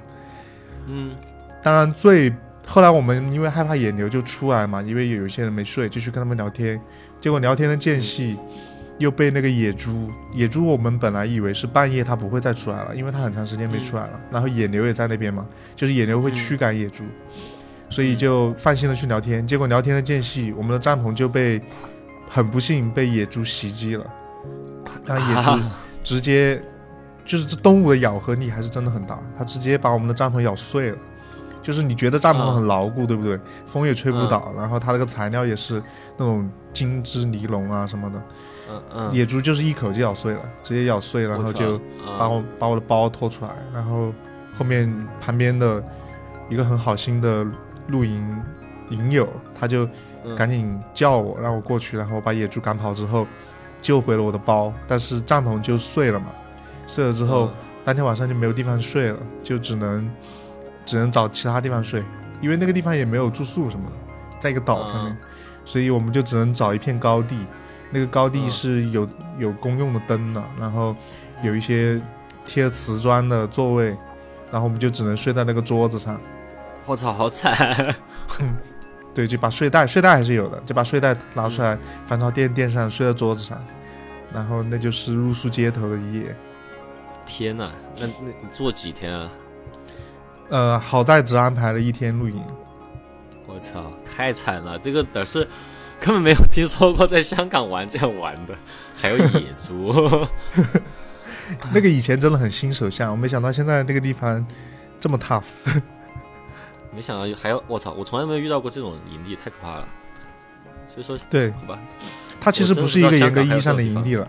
[0.88, 1.15] 嗯
[1.63, 2.31] 当然最
[2.67, 6.79] 后来我们因为害怕野牛就出来嘛，因为有一些人没睡，就去跟他们聊天，
[7.19, 8.38] 结果聊天的间隙，
[8.99, 14.19] 又被那个野猪，野猪我们本来以为是半夜它不会再出来了，因为它很长时间没出来了。
[14.29, 17.03] 然后野牛也在那边嘛，就是野牛会驱赶野猪，
[17.89, 19.45] 所以就放心的去聊天。
[19.45, 21.62] 结果聊天的间隙，我们的帐篷就被
[22.30, 24.06] 很不幸被野猪袭击了。
[25.06, 25.63] 然后野猪
[26.04, 26.62] 直接
[27.26, 30.98] 就是这动物的咬合力还是真的很大，它直接把我们的帐篷咬碎了。
[31.62, 33.39] 就是你觉得帐篷很牢固，对不对？
[33.65, 35.82] 风也吹不倒，然后它那个材料也是
[36.15, 38.21] 那种精织尼龙啊什么的。
[38.69, 41.82] 嗯嗯，野猪就是一口就咬碎了，直接咬碎，然后就
[42.19, 44.13] 把我把我的包拖出来，然后
[44.56, 45.84] 后面旁边的
[46.50, 47.43] 一个很好心的
[47.88, 48.43] 露营
[48.89, 49.88] 营友，他就
[50.36, 53.26] 赶紧叫我让我过去，然后把野猪赶跑之后，
[53.82, 56.28] 救回了我的包，但是帐篷就碎了嘛，
[56.88, 57.52] 碎了之后
[57.84, 60.10] 当天晚上就没有地方睡了，就只能。
[60.88, 62.04] 只能找其他地方睡，
[62.39, 63.95] 因为那个地方也没有住宿什么的，
[64.38, 65.17] 在一个岛上面，
[65.65, 67.36] 所以我们就只能找一片高地。
[67.89, 70.95] 那个高地是有有公用的灯的，然后
[71.41, 72.00] 有一些
[72.45, 73.98] 贴瓷砖的座位，
[74.52, 76.21] 然后我们就只能睡在那个桌子上。
[76.86, 77.95] 我操，好惨！
[79.13, 83.58] 对，就把睡袋，睡袋还是有的，就把睡袋拿出来，翻到垫垫上，睡在桌子上，
[84.34, 86.36] 然后那就是露宿街头的一夜。
[87.26, 89.30] 天哪，那那你做几天啊？
[90.50, 92.43] 呃，好在只安排了一天露营。
[93.48, 94.78] 我操，太惨了！
[94.78, 95.48] 这个的是
[96.00, 98.54] 根本没有听说过在香港玩这样玩的，
[98.93, 100.28] 还有野猪。
[101.74, 104.45] 那个以前真的很新手相，我没想到现在那个地方
[105.00, 105.43] 这么 tough。
[106.95, 109.88] 没想到还要我操，我从来没有遇到过这种营地，太可怕了。
[110.88, 111.79] 所以说，对，好吧，
[112.39, 114.27] 它其实不是一个严格意义上的营地了，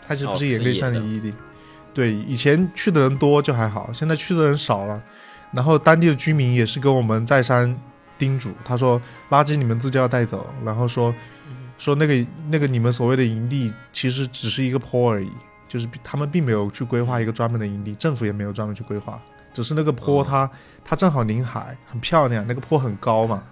[0.00, 1.32] 它其实不是严格意义上的营地。
[1.94, 5.00] 对，以前去的人多就还好，现在去的人少了。
[5.52, 7.78] 然后当地的居民也是跟我们再三
[8.18, 11.14] 叮嘱，他说垃圾你们自己要带走，然后说
[11.76, 15.30] 说那个那个你们所谓的营地其实只是一个坡而已，
[15.68, 19.20] 就是他们并没有去规划一个专门的营地，政府也没有专门去规划，
[19.52, 20.50] 只是那个坡它
[20.84, 23.42] 它正好临海，很漂亮，那个坡很高嘛，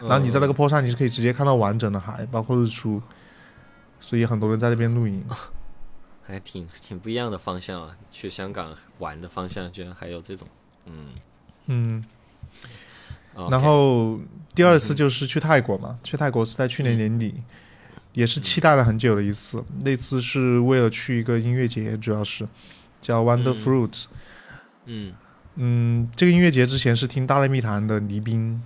[0.00, 3.02] 然后你在那个坡上你是可以直接看到完整的海，包括日出，
[4.00, 5.24] 所以很多人在那边露营，
[6.22, 10.46] 还挺挺不一样的方向啊，去香港玩的方向居然还有这种，
[10.86, 11.08] 嗯。
[11.72, 12.04] 嗯，
[13.48, 14.18] 然后
[14.56, 17.32] 第二次就是去泰国嘛，去泰国是在去年年底，
[18.12, 19.62] 也是期待了很久的一次。
[19.84, 22.48] 那次是为了去一个音乐节，主要是
[23.00, 24.06] 叫 Wonder Fruit。
[24.86, 25.14] 嗯
[25.56, 28.62] 嗯，这个音乐节之前是听大内密谈的黎斌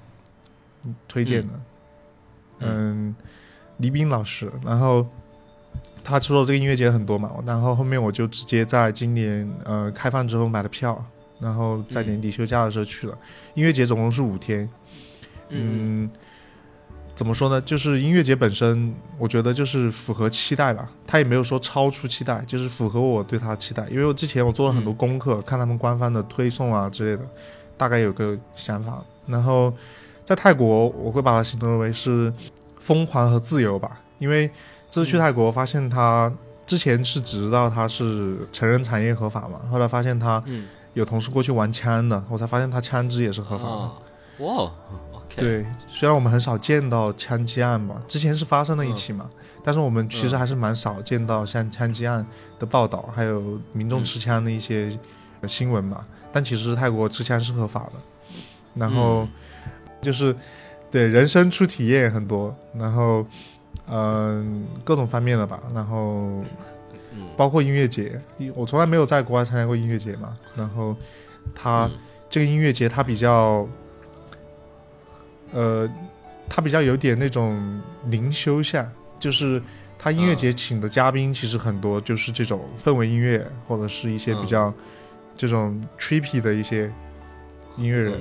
[1.09, 1.55] 推荐的，
[2.61, 3.15] 嗯，
[3.79, 5.07] 黎斌老师，然后
[6.03, 11.05] 他出了这个音乐节很多嘛，然后后面我就直接在今年呃开放之后买了票。
[11.41, 13.19] 然后在年底休假的时候去了
[13.55, 14.67] 音乐节，总共是五天。
[15.51, 16.09] 嗯，
[17.17, 17.61] 怎么说呢？
[17.61, 20.89] 就是音乐节本身，我觉得就是符合期待吧。
[21.07, 23.87] 他也没有说超出期待，就是符合我对他的期待。
[23.89, 27.23] 因为我之前我做了很多功课，看他们官方的推送啊之类的，
[27.77, 29.03] 大概有个想法。
[29.27, 29.73] 然后
[30.25, 32.33] 在泰国，我会把它形容为是
[32.81, 34.01] 疯狂和自由吧。
[34.19, 34.51] 因为
[34.91, 36.33] 这次去泰国，发现他
[36.67, 40.43] 之前是只知道他是成人产业合法嘛，后来发现他。
[40.95, 44.45] 有同事过去玩枪的，我才发现他枪支也是合法的。
[44.45, 44.71] 哇
[45.13, 45.14] ，OK。
[45.37, 49.29] 对，虽然我们很少见到枪击案嘛，之前是发生了一起嘛，
[49.63, 52.25] 但是我们其实还是蛮少见到像枪击案
[52.59, 54.97] 的报道，还有民众持枪的一些
[55.47, 56.05] 新闻嘛。
[56.33, 57.93] 但其实泰国持枪是合法的，
[58.75, 59.27] 然后
[60.03, 60.35] 就是
[60.91, 63.27] 对人生初体验很多，然后
[63.89, 66.45] 嗯各种方面的吧，然后。
[67.37, 68.21] 包括音乐节，
[68.57, 70.37] 我从来没有在国外参加过音乐节嘛。
[70.57, 70.97] 然后，
[71.55, 71.89] 他
[72.29, 73.65] 这个音乐节，他比较，
[75.55, 75.89] 呃，
[76.49, 78.87] 他比较有点那种灵修像，
[79.19, 79.63] 就是
[79.99, 84.71] 他音乐节请的嘉宾其实很多，就是这种氛围音乐或者是一些比较
[85.37, 86.93] 这种 trippy 的一些
[87.79, 88.21] 音乐人。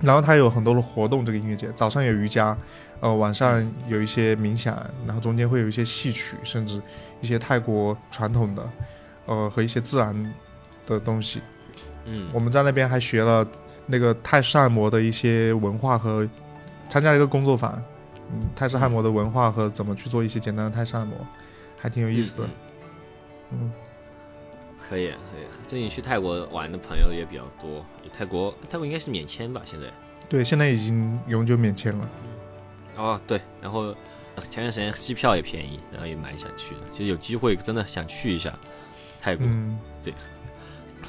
[0.00, 2.56] 然后他有很多的活动，这个音乐节早上有瑜伽，
[3.00, 6.80] 呃，晚上有一些冥想，然后中间会有一些戏曲，甚至。
[7.20, 8.62] 一些泰国传统的，
[9.24, 10.14] 呃，和一些自然
[10.86, 11.40] 的东西，
[12.04, 13.46] 嗯，我们在那边还学了
[13.86, 16.28] 那个泰式按摩的一些文化和
[16.94, 17.72] 参加了一个工作坊，
[18.30, 21.16] 嗯，泰式按摩的文化和怎么去做一些简单的泰式按摩，
[21.76, 22.48] 还挺有意思的，
[23.50, 23.72] 嗯，
[24.78, 27.84] 可以可以，最近去泰国玩的朋友也比较多，
[28.16, 29.60] 泰国泰国应该是免签吧？
[29.64, 29.88] 现在
[30.28, 32.08] 对，现在已经永久免签了，
[32.96, 33.92] 哦，对，然后。
[34.50, 36.80] 前段时间机票也便宜，然后也蛮想去的。
[36.90, 38.52] 其实有机会真的想去一下
[39.20, 39.46] 泰国，
[40.02, 40.12] 对，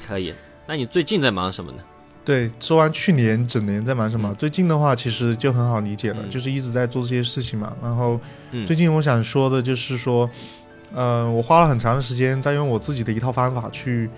[0.06, 0.32] 可以。
[0.64, 1.82] 那你最近在忙什么呢？
[2.26, 7.72] 对，说完去年整年在忙什么，最近的话其实就很好理解了，就是一直在做这些事情嘛。
[7.80, 8.20] 然后
[8.66, 10.28] 最近我想说的就是说，
[10.92, 14.10] 嗯，我花了很长的时间在用我自己的一套方法去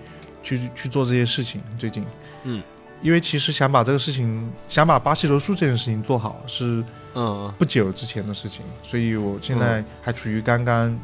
[0.43, 1.61] 去去做这些事情。
[1.77, 2.03] 最近，
[2.45, 2.63] 嗯，
[3.03, 6.83] 因为其实想把这个事情，想把巴西柔术这件事情做好是
[7.13, 10.99] 嗯不久之前的事情，所以我现在还处于刚刚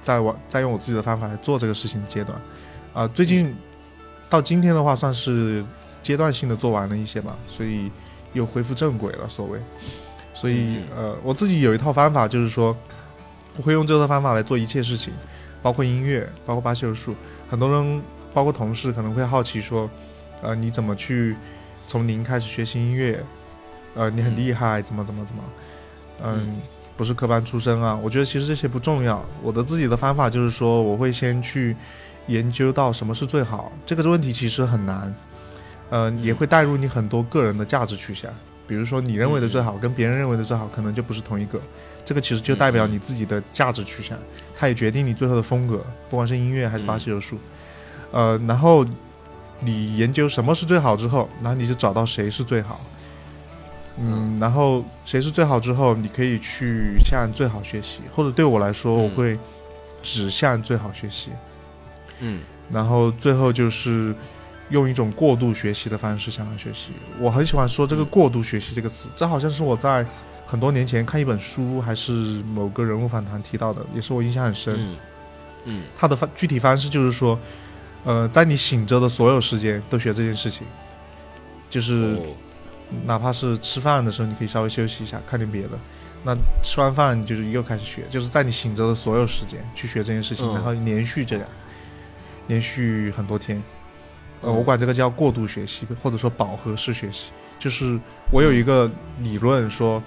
[0.00, 2.38] 在玩在用我自己的方法来做这个事情的阶段。
[2.92, 3.52] 啊、最近
[4.30, 5.64] 到今天的话，算是
[6.04, 7.90] 阶段性的做完了一些吧，所以
[8.34, 9.58] 又恢复正轨了，所谓。
[10.32, 12.76] 所以呃，我自己有一套方法，就是说
[13.56, 15.12] 我会用这套方法来做一切事情，
[15.62, 17.14] 包括音乐，包括巴西柔术。
[17.48, 18.02] 很多人，
[18.32, 19.88] 包括同事，可能会好奇说，
[20.42, 21.36] 呃，你怎么去
[21.86, 23.24] 从零开始学习音乐？
[23.94, 25.42] 呃，你很厉害，怎么怎么怎么？
[26.24, 26.56] 嗯，
[26.96, 27.94] 不是科班出身啊。
[28.02, 29.24] 我觉得其实这些不重要。
[29.40, 31.76] 我的自己的方法就是说，我会先去
[32.26, 33.70] 研究到什么是最好。
[33.86, 35.14] 这个问题其实很难，
[35.90, 38.30] 呃，也会带入你很多个人的价值取向。
[38.66, 41.60] 比如说，你认为的最好跟别人认为的最好可能就不是同一个。
[42.04, 44.18] 这个其实就代表你自己的价值取向，
[44.56, 47.38] 它也决定你最后的风格，不管是音乐还是巴西柔术。
[48.10, 48.84] 呃，然后
[49.60, 52.80] 你研究什么是最好之后，然后你就找到谁是最好。
[53.98, 59.38] 嗯，然后谁是最好之后，你可以去向最好学习，或者对我来说，我会
[60.02, 61.30] 只向最好学习。
[62.20, 62.40] 嗯
[62.72, 64.14] 然后最后就是
[64.70, 66.90] 用一种过度学习的方式向他学习。
[67.18, 70.06] 我很喜欢说这个“过度学习”这个词，这好像是我在
[70.46, 74.74] 很多年前看一本书还是某个人物访谈提到的，也是我印象很深。
[74.78, 74.96] 嗯
[75.66, 77.38] 嗯他的方具体方式就是说，
[78.04, 80.66] 呃，在你醒着的所有时间都学这件事情，
[81.70, 82.20] 就是哦
[83.06, 85.70] 哪怕是吃饭的时候，你可以稍微休息一下，看点别的。
[86.22, 91.46] 那吃完饭你就是又开始学，就是在你醒着的所有时间去学这件事情，嗯然后连续这样，
[92.46, 93.62] 连续很多天。
[94.44, 97.30] 呃，嗯我管这个叫过度学习，或者说饱和式学习。
[97.58, 97.98] 就是
[98.30, 98.90] 我有一个
[99.20, 100.02] 理论说，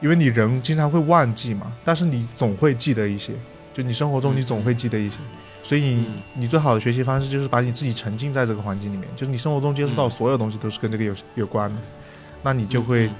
[0.00, 3.32] 因为你人经常会忘记嘛，但是你总会记得一些，
[3.74, 5.16] 就你生活中你总会记得一些。
[5.62, 6.04] 所以
[6.34, 11.80] 你最好的学习方式就是把你自己沉浸在这个环境里面，就是你生活中接触到所有东西都是跟这个有有关的，
[12.42, 13.10] 那你就会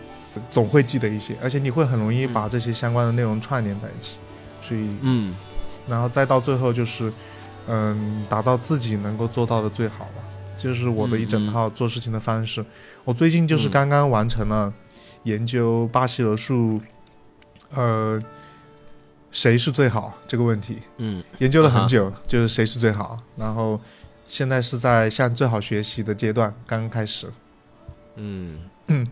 [0.48, 4.18] 总会记得一些，而且你会很容易把这些相关的内容串联在一起，
[4.62, 5.34] 所以嗯
[5.88, 7.12] 然后再到最后就是，
[7.66, 10.15] 嗯，达到自己能够做到的最好吧，
[10.56, 12.64] 就是我的一整套做事情的方式。
[13.04, 14.72] 我最近就是刚刚完成了
[15.24, 16.80] 研究巴西柔术，
[17.74, 18.22] 呃，
[19.30, 23.80] 谁是最好这个问题，嗯研究了很久，就是谁是最好，然后
[24.26, 27.30] 现在是在向最好学习的阶段，刚刚开始。
[28.16, 28.58] 嗯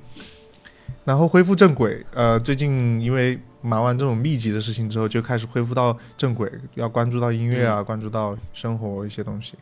[1.04, 9.54] 然后恢复正轨，呃，最近因为忙完这种密集的事情之后，就开始恢复到正轨，要关注到音乐啊，关注到生活一些东西。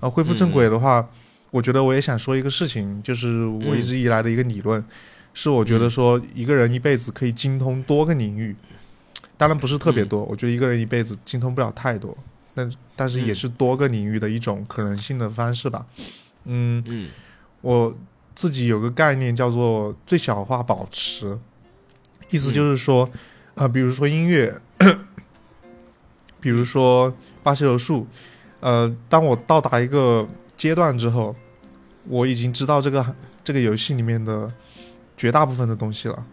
[0.00, 1.08] 然后恢复正轨的话，
[1.50, 4.84] 我觉得我也想说一个事情，就是我一直以来的一个理论，
[5.34, 8.54] 是我觉得说一个人一辈子可以精通多个领域，
[9.36, 12.16] 当然不是特别多，我觉得一个人一辈子精通不了太多，
[12.54, 15.86] 但但是也是多个领域的一种可能性的方式吧。
[16.44, 17.08] 嗯，嗯
[17.60, 17.96] 我
[18.34, 21.38] 自己有个概念叫做最小化保持，
[22.30, 23.10] 意思就是说，
[23.54, 24.60] 呃，比如说音乐，
[26.40, 28.06] 比如说巴西柔术，
[28.60, 31.34] 呃，当我到达一个阶段之后，
[32.06, 34.52] 我已经知道这个这个游戏里面的
[35.16, 36.24] 绝大部分的东西了。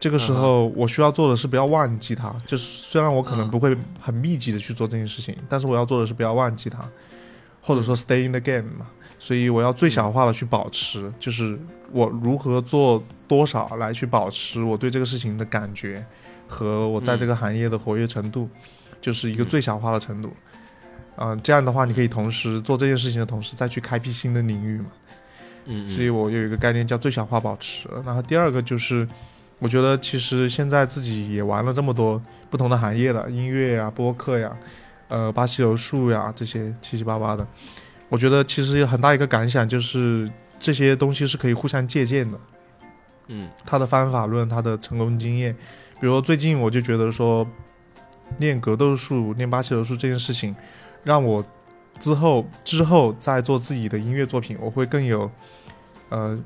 [0.00, 2.32] 这个时候，我需要做的是不要忘记它。
[2.46, 6.78] 就是虽然我可能不会很密集的去做这件事情，但是我要做的是不要忘记它，
[7.60, 8.86] 或者说 stay in the game 嘛。
[9.18, 11.58] 所以我要最小化的去保持，就是
[11.90, 16.06] 我如何做多少来去保持我对这个事情的感觉
[16.46, 18.48] 和我在这个行业的活跃程度，
[19.00, 20.28] 就是一个最小化的程度。
[20.28, 20.47] 嗯、
[21.42, 24.86] 这样的话，你可以同时做这件事情的同时，再去开辟新的领域嘛。
[25.66, 27.88] 嗯，所以我有一个概念叫最小化保持。
[28.04, 29.06] 然后第二个就是，
[29.58, 34.56] 我觉得其实现在自己也玩了这么多不同的行业了，音乐呀、播客呀、
[35.08, 37.46] 呃巴西柔术呀这些七七八八的，
[38.08, 42.38] 我觉得其实有很大一个感想就是这些东西是可以互相借鉴的。
[43.26, 45.54] 嗯他的方法论，他的成功经验，
[46.00, 47.46] 比如最近我就觉得说，
[48.38, 50.56] 练格斗术、练巴西柔术这件事情，
[51.04, 51.44] 让我
[51.98, 55.30] 之后之后再做自己的音乐作品，我会更有，
[56.08, 56.38] 呃，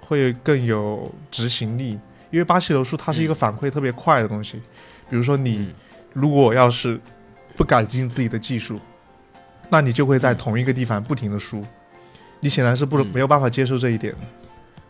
[0.00, 1.98] 会更有执行力，
[2.30, 4.60] 因为巴西柔术它是一个反馈特别快的东西，
[5.08, 5.74] 比如说你嗯。
[6.14, 6.98] 如果要是
[7.54, 8.80] 不改进自己的技术，
[9.68, 11.62] 那你就会在同一个地方不停的输，
[12.40, 13.06] 你显然是不嗯。
[13.12, 14.18] 没有办法接受这一点的。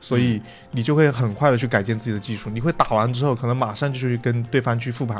[0.00, 0.40] 所以
[0.70, 5.18] 你就会很快的去改进自己的技术，你会打完之后，可能马上就去跟对方去复盘，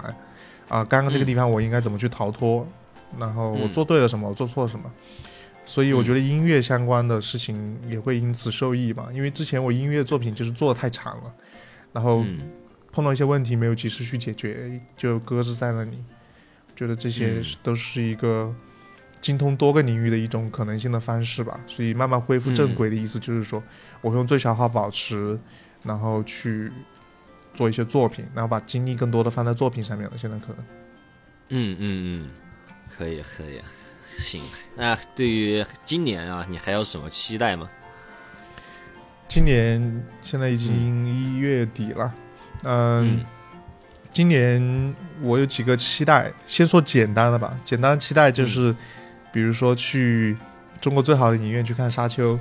[0.69, 2.67] 啊，刚刚这个地方我应该怎么去逃脱，
[3.17, 4.91] 然后我嗯做对了什么，我做错了什么，
[5.65, 11.33] 所以我觉得音乐相关的事情也会因此受益嘛，因为之前我音乐作品就是做的太长了，
[11.93, 12.41] 然后嗯
[12.91, 16.03] 碰到一些问题没有及时去解决，就搁置在那里。
[16.75, 18.55] 觉得这些嗯都是一个
[19.21, 21.59] 精通多个领域的一种可能性的方式吧。
[21.67, 23.61] 所以慢慢恢复正轨的意思就是说，
[24.01, 25.37] 我用最小化保持，
[25.83, 26.71] 然后去
[27.53, 30.17] 做一些作品，然后把精力更多的放在作品上面了。
[30.17, 30.59] 现在可能。
[31.49, 32.31] 嗯嗯嗯，
[32.97, 33.61] 可以可以，
[34.19, 34.43] 行。
[34.77, 37.69] 那对于今年啊，你还有什么期待吗？
[39.29, 42.15] 今年现在已经一月底了，
[42.65, 43.27] 嗯，嗯
[44.13, 47.55] 今年我有几个期待，先说简单的吧。
[47.65, 48.75] 简单的期待就是，
[49.31, 50.35] 比如说去
[50.81, 52.39] 中国最好的影院去看《沙丘》，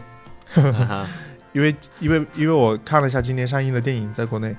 [1.52, 4.56] 因为因为因为我看了一下今年上映的电影，在国内，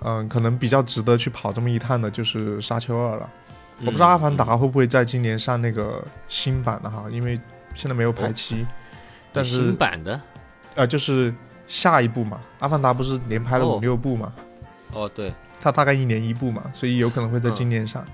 [0.00, 3.28] 嗯，可能比较值得去跑这么一趟的就是《沙丘二》了。
[3.84, 7.38] 我不知道《阿凡达》会不会在今年上那个新版的哈，因为
[7.74, 8.66] 现在没有排期，
[9.32, 10.20] 但是新版的？
[10.74, 11.34] 呃，就是
[11.66, 13.76] 下一部嘛，《阿凡达》不是连拍了哦。
[13.76, 14.32] 五六部嘛，
[14.92, 18.04] 哦，对，它大概一年一部嘛，所以有可能会在今年上，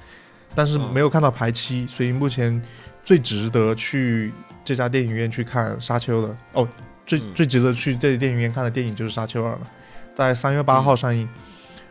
[0.55, 2.61] 但是嗯没有看到排期，所以目前
[3.05, 4.33] 最值得去
[4.65, 6.37] 这家电影院去看《沙丘》的。
[6.55, 6.69] 哦，
[7.07, 7.35] 最、嗯。
[7.35, 9.61] 最值得去这电影院看的电影就是《沙丘二》了，
[10.15, 11.29] 在三月八号上映，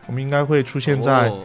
[0.06, 1.44] 我们应该会出现在哦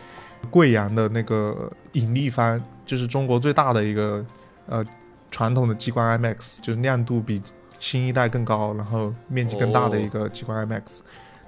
[0.50, 4.26] 贵阳的那个引力帆，就是中国最大的一个
[4.68, 4.86] 呃
[5.32, 7.42] 传统的激光 IMAX，就是亮度比
[7.80, 11.00] 新一代更高，然后面积更大的一个激光 IMAX，、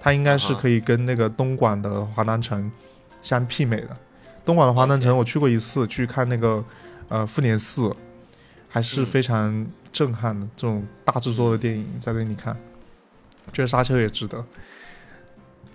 [0.02, 2.72] 它应该是可以跟那个东莞的华南城
[3.22, 3.90] 相媲美的。
[4.44, 6.64] 东莞的华南城我去过一次，去看那个
[7.08, 7.92] 呃复联四，
[8.68, 10.48] 还是嗯非常震撼的。
[10.56, 12.56] 这种大制作的电影在那里看，
[13.52, 14.44] 觉得沙丘也值得。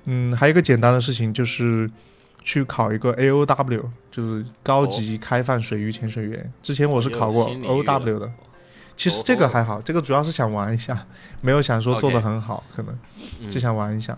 [0.04, 1.90] 嗯，还有一个简单的事情就是
[2.42, 6.52] 去考一个 AOW，就是高级开放水域潜水员。
[6.62, 8.30] 之前我是考过 OW 的，
[8.96, 11.06] 其实这个还好，这个主要是想玩一下，
[11.40, 12.98] 没有想说做的很好，可能
[13.40, 14.16] 嗯就想玩一下。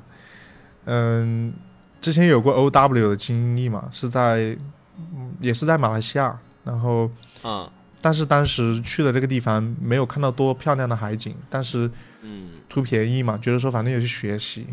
[0.85, 1.53] 嗯，
[2.01, 4.57] 之前有过 OW 的经历嘛，是在
[4.99, 7.11] 嗯也是在马来西亚，然后
[7.43, 7.71] 啊
[8.01, 11.89] 但是当时去的这个地方没有看到多漂亮的海景，但是
[12.23, 14.67] 嗯图便宜嘛，觉得说反正也去学习。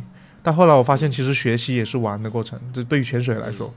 [0.49, 3.71] 但后来我发现，其实学习也是玩的过程，这对于潜水来说，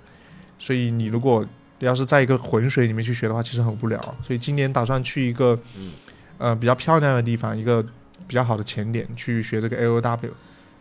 [0.59, 1.47] 所以你如果
[1.81, 4.01] 要是在一个浑水里面去学的话，其实很无聊。
[4.23, 5.93] 所以今年打算去一个嗯
[6.39, 7.83] 呃比较漂亮的地方，一个
[8.27, 10.31] 比较好的潜点去学这个 AOW，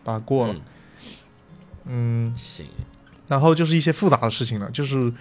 [0.06, 0.54] 把它过了。
[0.54, 0.62] 嗯
[1.88, 2.66] 嗯，行，
[3.28, 5.14] 然后就是一些复杂的事情了，就是嗯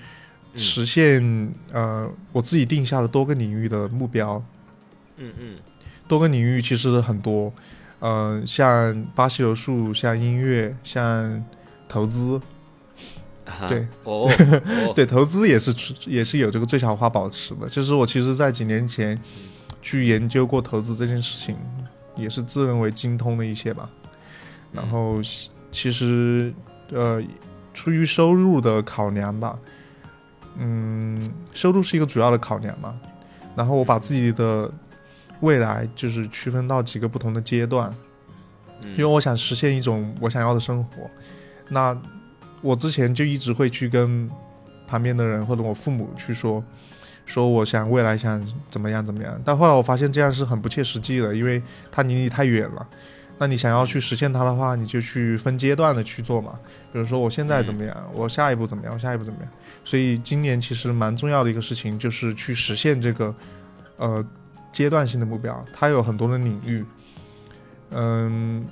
[0.56, 4.40] 实现、呃我自己定下的多个领域的目标。
[5.16, 5.56] 嗯嗯
[6.06, 7.52] 多个领域其实很多，
[8.01, 11.44] 呃，像巴西柔术，像音乐，像
[11.88, 12.40] 投资，
[13.44, 14.28] 啊对哦
[14.88, 17.68] 哦对，投资也是出也是有这个最小化保持的。
[17.68, 19.20] 就是我其实在几年前
[19.82, 21.57] 去研究过投资这件事情，
[22.16, 23.88] 也是自认为精通了一些吧。
[24.72, 25.20] 然后
[25.70, 26.53] 其实
[26.90, 27.22] 呃，
[27.74, 29.59] 出于收入的考量吧，
[30.57, 32.98] 嗯，收入是一个主要的考量嘛。
[33.57, 34.72] 然后我把自己的
[35.41, 37.91] 未来就是区分到几个不同的阶段，
[38.84, 41.11] 嗯因为我想实现一种我想要的生活。
[41.68, 41.97] 那
[42.61, 44.30] 我之前就一直会去跟
[44.86, 46.62] 旁边的人或者我父母去说，
[47.24, 49.41] 说我想未来想怎么样怎么样。
[49.45, 52.86] 但后来我发现这样是很不切实际的，因为它离你太远了。
[53.38, 56.59] 那你想要去实现它的话，你就去分阶段的去做嘛。
[56.93, 59.49] 比如说我现在怎么样，我下一步怎么样，我下一步怎么样。
[59.82, 63.34] 所以今年其实蛮重要的一个事情就是去实现这个
[63.97, 64.22] 呃
[64.72, 66.84] 阶段性的目标，它有很多的领域。
[67.90, 68.66] 嗯，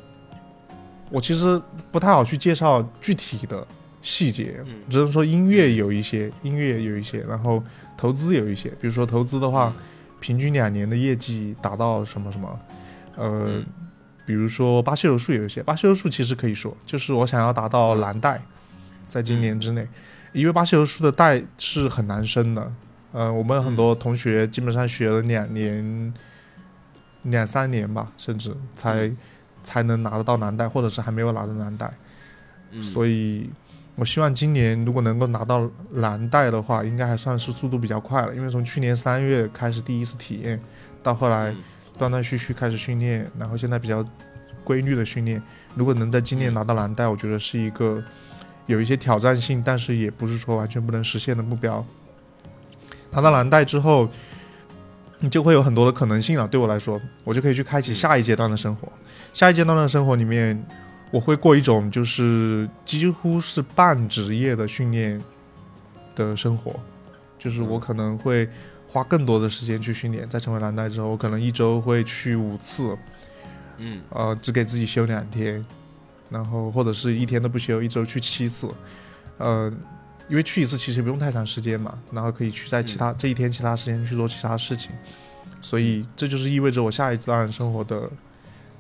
[1.11, 3.67] 我其实不太好去介绍具体的
[4.01, 4.81] 细节，嗯。
[4.89, 7.63] 只能说音乐有一些，音乐有一些，然后
[7.97, 8.69] 投资有一些。
[8.81, 9.75] 比如说投资的话，
[10.21, 12.61] 平均两年的业绩达到什么什么，
[13.17, 13.67] 呃，嗯。
[14.25, 18.39] 比如说巴西柔术有一些，巴西柔术其实可以说就是我想要达到蓝带，
[19.09, 19.89] 在今年之内，
[20.35, 22.71] 因为巴西柔术的带是很难升的，
[23.19, 26.15] 呃，我们很多同学基本上学了两年、
[27.25, 29.11] 两三年吧，甚至才、
[29.65, 31.91] 才能拿得到蓝带，或者是还没有拿到蓝带，
[32.71, 33.51] 嗯所以。
[33.97, 38.33] 我希望今年如果能够拿到蓝带的话，应该还算是速度比较快了。
[38.33, 40.61] 因为从去年三月开始第一次体验，
[41.03, 41.57] 到后来嗯
[41.99, 44.09] 断断续续开始训练，然后现在比较
[44.63, 45.43] 规律的训练。
[45.75, 48.01] 如果能在今年拿到蓝带，我觉得是一个
[48.67, 51.85] 有一些挑战性，但是也不是说完全不能实现的目标。
[53.11, 54.09] 拿到蓝带之后，
[55.21, 56.47] 你就会有很多的可能性了。
[56.47, 58.89] 对我来说，我就可以去开启下一阶段的生活。
[59.33, 60.65] 下一阶段的生活里面，
[61.11, 65.21] 我会过一种就是几乎是半职业的训练
[66.15, 66.79] 的生活，
[67.39, 68.49] 就是我可能会
[68.87, 70.29] 花更多的时间去训练。
[70.29, 72.97] 在成为蓝带之后，我可能一周会去五次，
[73.79, 75.65] 嗯呃，只给自己休两天，
[76.31, 78.69] 然后或者是一天都不休，一周去七次，
[79.39, 79.73] 呃，
[80.29, 84.91] 因为去一次其实也不用太长时间嘛，然后可以去在其他、这一天其他时间去做其他事情，
[85.63, 88.09] 所以这就是意味着我下一段生活的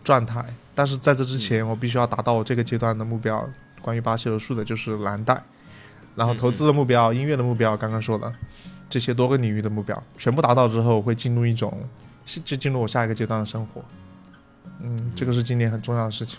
[0.04, 0.44] 状态。
[0.74, 3.48] 但是在这之前，我必须要达到我这个阶段的目标，
[3.80, 5.42] 关于巴西柔术的就是蓝带，
[6.14, 8.32] 然后投资的目标、音乐的目标，刚刚说的
[8.90, 11.82] 这些多个领域的目标全部达到之后，会进入一种
[12.44, 13.82] 就进入我下一个阶段的生活。
[14.80, 16.38] 嗯，这个是今年很重要的事情。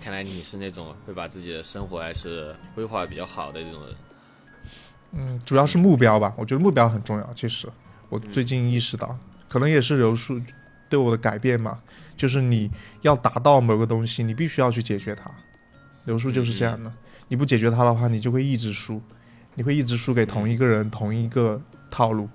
[0.00, 3.94] 看来你是那种会把自己的生活还是规划比较好的这种人。
[5.16, 7.32] 嗯，主要是目标吧，我觉得目标很重要。
[7.34, 7.68] 其实
[8.08, 10.40] 我最近意识到，可能也是柔术
[10.88, 11.80] 对我的改变嘛，
[12.16, 12.70] 就是你
[13.02, 15.30] 要达到某个东西，你必须要去解决它。
[16.04, 16.92] 柔术就是这样的，
[17.28, 19.00] 你不解决它的话，你就会一直输，
[19.54, 21.60] 你会一直输给同一个人、同一个
[21.90, 22.28] 套路。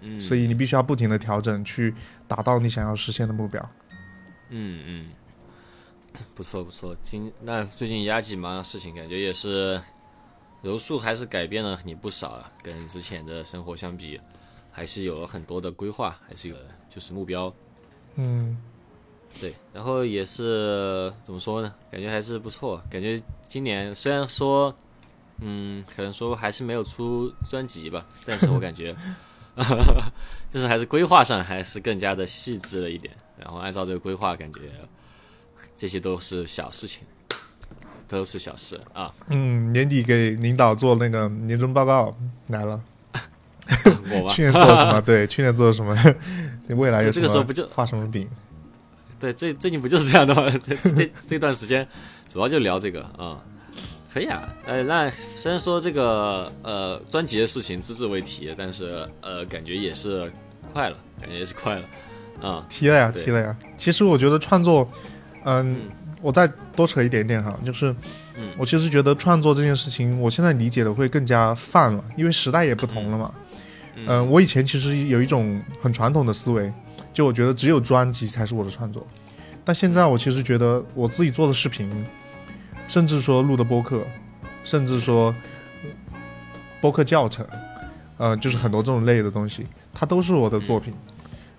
[0.00, 1.94] 嗯，所以你必须要不停的调整，去
[2.26, 3.70] 达到你想要实现的目标。
[4.50, 5.06] 嗯嗯，
[6.34, 6.96] 不错不错。
[7.02, 9.80] 今那最近压几忙的事情，感觉也是
[10.62, 14.20] 柔术还是改变了你不少啊，跟之前的生活相比，
[14.70, 16.56] 还是有了很多的规划，还是有
[16.90, 17.52] 就是目标。
[18.16, 18.60] 嗯，
[19.40, 21.72] 对，然后也是怎么说呢？
[21.90, 22.82] 感觉还是不错。
[22.90, 24.74] 感觉今年虽然说，
[25.40, 28.96] 嗯，可能说还是没有出专辑吧，但是我感觉，
[30.50, 33.14] 就是还是规划上还是更加的细致了一点。
[33.38, 34.62] 然后按照这个规划，感觉
[35.76, 37.02] 这些都是小事情，
[38.08, 39.12] 都是小事啊。
[39.28, 42.16] 嗯，年底给领导做那个年终报告
[42.48, 42.80] 来了。
[44.10, 45.00] 我吧，去年做了什么？
[45.04, 45.94] 对，去年做了什么？
[46.70, 48.26] 未来有这个时候不就画什么饼？
[49.20, 50.50] 对，最最近不就是这样的吗？
[50.64, 51.86] 这这这段时间
[52.26, 53.36] 主要就聊这个啊，
[54.12, 54.48] 可以啊。
[54.64, 60.32] 呃，那虽然说这个呃专辑的事情只字未提，但是呃感觉也是
[60.72, 61.84] 快了，感觉也是快了
[62.40, 62.64] 啊。
[62.70, 63.54] 提了呀，提了呀。
[63.76, 64.88] 其实我觉得创作，
[65.44, 65.80] 嗯，
[66.20, 67.94] 我再多扯一点点哈，就是，
[68.36, 73.32] 嗯，我其实觉得创作这件事情，我现在理解的会更加泛了，因为时代也不同了嘛。
[73.94, 76.72] 嗯，我以前其实有一种很传统的思维，
[77.12, 79.06] 就我觉得只有专辑才是我的创作，
[79.64, 81.90] 但现在我其实觉得我自己做的视频，
[82.86, 84.06] 甚至说录的播客，
[84.64, 85.34] 甚至说
[86.80, 87.44] 播客教程，
[88.18, 90.94] 呃，就是很多这种类的东西，它都是我的作品。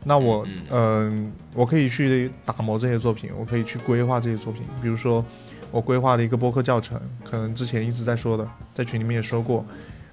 [0.04, 4.64] 那我，嗯，我可以去打磨这些作品，我可以去规划这些作品。
[4.82, 5.24] 比如说，
[5.72, 9.66] 我规划了一个播客教程，可能之前一直在说的，在群里面也说过，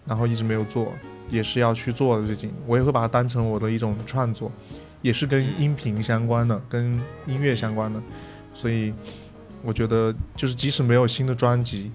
[0.04, 0.92] 然后一直没有做。
[1.28, 4.48] 也是要去做的，最近我也会把它当成我的一种创作，
[5.02, 8.00] 也是跟音频相关的，跟音乐相关的，
[8.54, 8.94] 所以
[9.64, 11.90] 我觉得就是即使没有新的专辑，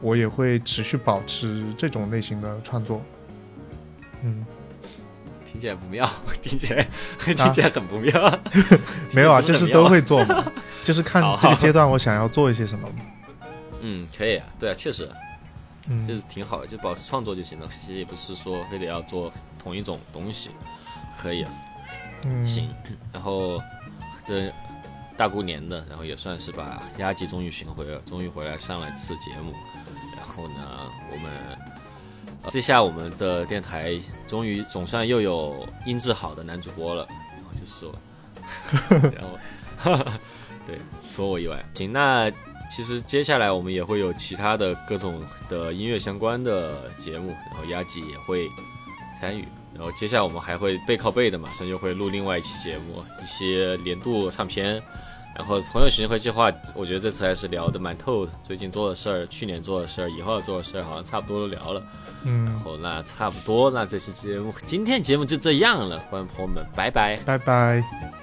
[0.00, 3.00] 我也会持续保持这种类型的创作。
[4.24, 4.44] 嗯，
[5.50, 6.08] 听起来不妙，
[6.42, 6.86] 听起来
[7.18, 8.12] 听起来很不妙。
[9.14, 10.44] 没有啊，就是都会做嘛，
[10.84, 12.88] 就是看这个阶段我想要做一些什么。
[13.80, 15.08] 嗯，可以啊，对啊，确实。
[16.06, 17.68] 就是挺好的，就保持创作就行了。
[17.68, 20.50] 其实也不是说非得要做同一种东西，
[21.16, 21.50] 可以啊。
[22.24, 22.68] 嗯，行。
[23.12, 23.62] 然后
[24.26, 24.52] 这
[25.16, 29.52] 大过年的，然后也算是把压级终于寻回了，终于回来上了一次节目。
[30.16, 31.30] 然后呢，我们
[32.50, 37.06] 这下我们的电台终于总算又有音质好的男主播了。
[37.08, 37.94] 然后就是说，
[39.12, 39.24] 然
[39.78, 39.94] 后
[40.66, 40.78] 对，
[41.10, 42.30] 除我以外，行那。
[42.68, 48.48] 其实接下来我们也会有其他的各种的音乐相关的节目，然后压辑也会
[49.20, 49.44] 参与。
[49.72, 54.82] 然后接下来我们还会背靠背的，马上就会录另外一期节目，一些年度唱片。
[55.36, 58.32] 然后朋友巡回计划，我觉得这次还是聊的蛮透的。
[58.42, 61.82] 最近做的事儿，去年做的事儿，以后要做的事儿，好像差不多都聊了。
[62.24, 62.46] 嗯。
[62.46, 68.15] 然后那差不多，那这期节目今天节目就这样了，观众朋友们，拜拜，拜拜。